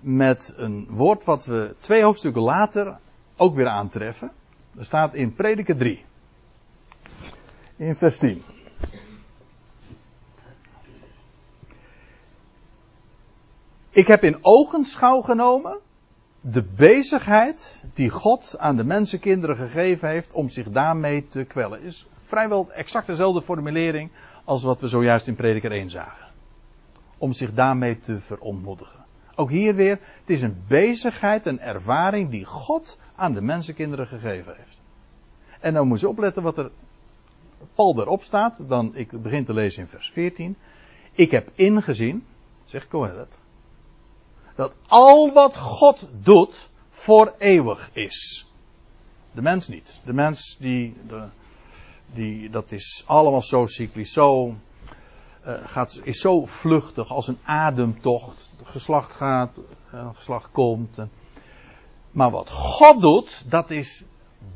[0.00, 2.98] met een woord wat we twee hoofdstukken later
[3.36, 4.32] ook weer aantreffen.
[4.78, 6.04] Er staat in Prediker 3.
[7.76, 8.42] In vers 10.
[13.90, 15.78] Ik heb in ogenschouw genomen
[16.40, 21.82] de bezigheid die God aan de mensenkinderen gegeven heeft om zich daarmee te kwellen.
[21.82, 24.10] Is vrijwel exact dezelfde formulering
[24.44, 26.26] als wat we zojuist in Prediker 1 zagen
[27.18, 29.04] om zich daarmee te verontmoedigen.
[29.34, 34.56] Ook hier weer, het is een bezigheid, een ervaring die God aan de mensenkinderen gegeven
[34.56, 34.80] heeft.
[35.60, 36.70] En dan moet je opletten wat er
[37.74, 38.68] Paul erop staat.
[38.68, 40.56] Dan, ik begin te lezen in vers 14.
[41.12, 42.24] Ik heb ingezien,
[42.64, 43.38] zegt Kohelet,
[44.54, 48.46] dat al wat God doet voor eeuwig is.
[49.32, 50.00] De mens niet.
[50.04, 51.24] De mens die, de,
[52.16, 54.46] die dat is allemaal zo cyclisch, zo
[55.46, 58.50] uh, gaat, is zo vluchtig als een ademtocht.
[58.64, 59.58] Geslacht gaat,
[59.94, 60.98] uh, geslacht komt.
[62.10, 64.04] Maar wat God doet, dat is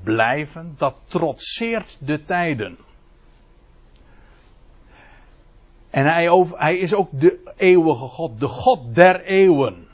[0.02, 2.78] blijven, dat trotseert de tijden.
[5.90, 9.89] En hij, hij is ook de eeuwige God, de God der eeuwen.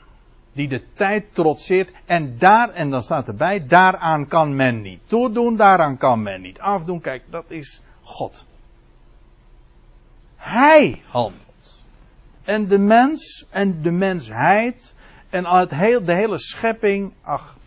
[0.57, 1.91] Die de tijd trotseert.
[2.05, 6.59] En daar, en dan staat erbij, daaraan kan men niet toedoen, daaraan kan men niet
[6.59, 7.01] afdoen.
[7.01, 8.45] Kijk, dat is God.
[10.35, 11.83] Hij handelt.
[12.43, 14.95] En de mens en de mensheid
[15.29, 17.57] en het heel, de hele schepping, ach,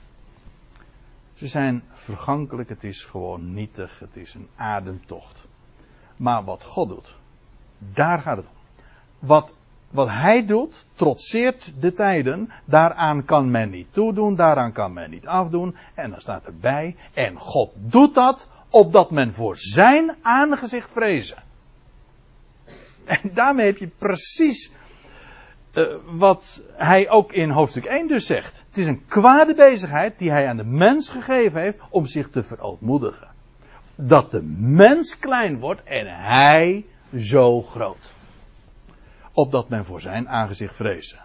[1.35, 5.45] ze zijn vergankelijk, het is gewoon nietig, het is een ademtocht.
[6.17, 7.17] Maar wat God doet,
[7.79, 8.53] daar gaat het om.
[9.19, 9.55] Wat,
[9.91, 15.27] wat Hij doet, trotseert de tijden, daaraan kan men niet toedoen, daaraan kan men niet
[15.27, 15.77] afdoen.
[15.95, 21.43] En dan staat erbij, en God doet dat, opdat men voor Zijn aangezicht vrezen.
[23.05, 24.73] En daarmee heb je precies
[25.75, 28.65] uh, wat hij ook in hoofdstuk 1 dus zegt.
[28.67, 32.43] Het is een kwade bezigheid die hij aan de mens gegeven heeft om zich te
[32.43, 33.29] verootmoedigen.
[33.95, 36.85] Dat de mens klein wordt en hij
[37.17, 38.13] zo groot.
[39.33, 41.19] Opdat men voor zijn aangezicht vrezen.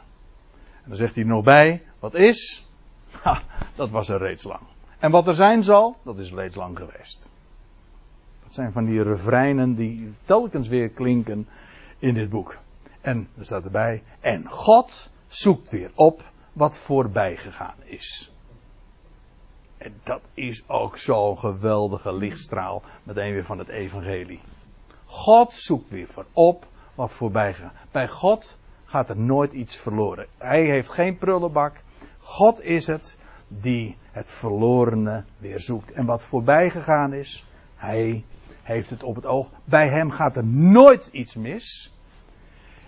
[0.53, 2.65] En dan zegt hij er nog bij, wat is?
[3.75, 4.61] Dat was er reeds lang.
[4.99, 7.29] En wat er zijn zal, dat is reeds lang geweest.
[8.43, 11.47] Dat zijn van die refreinen die telkens weer klinken
[11.99, 12.57] in dit boek.
[13.01, 16.23] En er staat erbij, en God zoekt weer op
[16.53, 18.31] wat voorbij gegaan is.
[19.77, 24.39] En dat is ook zo'n geweldige lichtstraal, meteen weer van het evangelie.
[25.05, 27.73] God zoekt weer voor op wat voorbij gaat.
[27.91, 30.27] Bij God gaat er nooit iets verloren.
[30.37, 31.73] Hij heeft geen prullenbak.
[32.19, 33.17] God is het
[33.47, 35.91] die het verlorene weer zoekt.
[35.91, 37.45] En wat voorbij gegaan is,
[37.75, 38.23] hij
[38.63, 39.49] heeft het op het oog.
[39.63, 41.93] Bij hem gaat er nooit iets mis.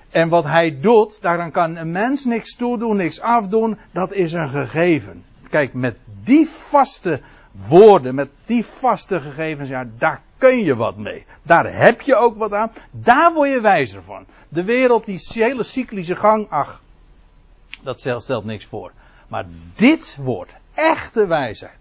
[0.10, 3.78] En wat hij doet, daaraan kan een mens niks toedoen, niks afdoen.
[3.92, 5.26] Dat is een gegeven.
[5.50, 7.22] Kijk, met die vaste
[7.68, 11.26] woorden, met die vaste gegevens, ja, daar kun je wat mee.
[11.42, 12.72] Daar heb je ook wat aan.
[12.92, 14.26] Daar word je wijzer van.
[14.50, 16.82] De wereld, die hele cyclische gang, ach,
[17.84, 18.92] dat stelt niks voor.
[19.28, 21.78] Maar dit woord, echte wijsheid.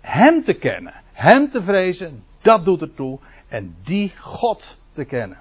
[0.00, 3.18] Hem te kennen, hem te vrezen, dat doet ertoe.
[3.48, 5.38] En die God te kennen.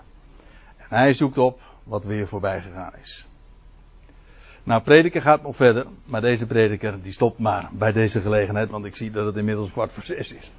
[0.77, 3.25] En hij zoekt op wat weer voorbij gegaan is.
[4.67, 8.85] Nou, prediker gaat nog verder, maar deze prediker die stopt maar bij deze gelegenheid, want
[8.85, 10.51] ik zie dat het inmiddels kwart voor zes is.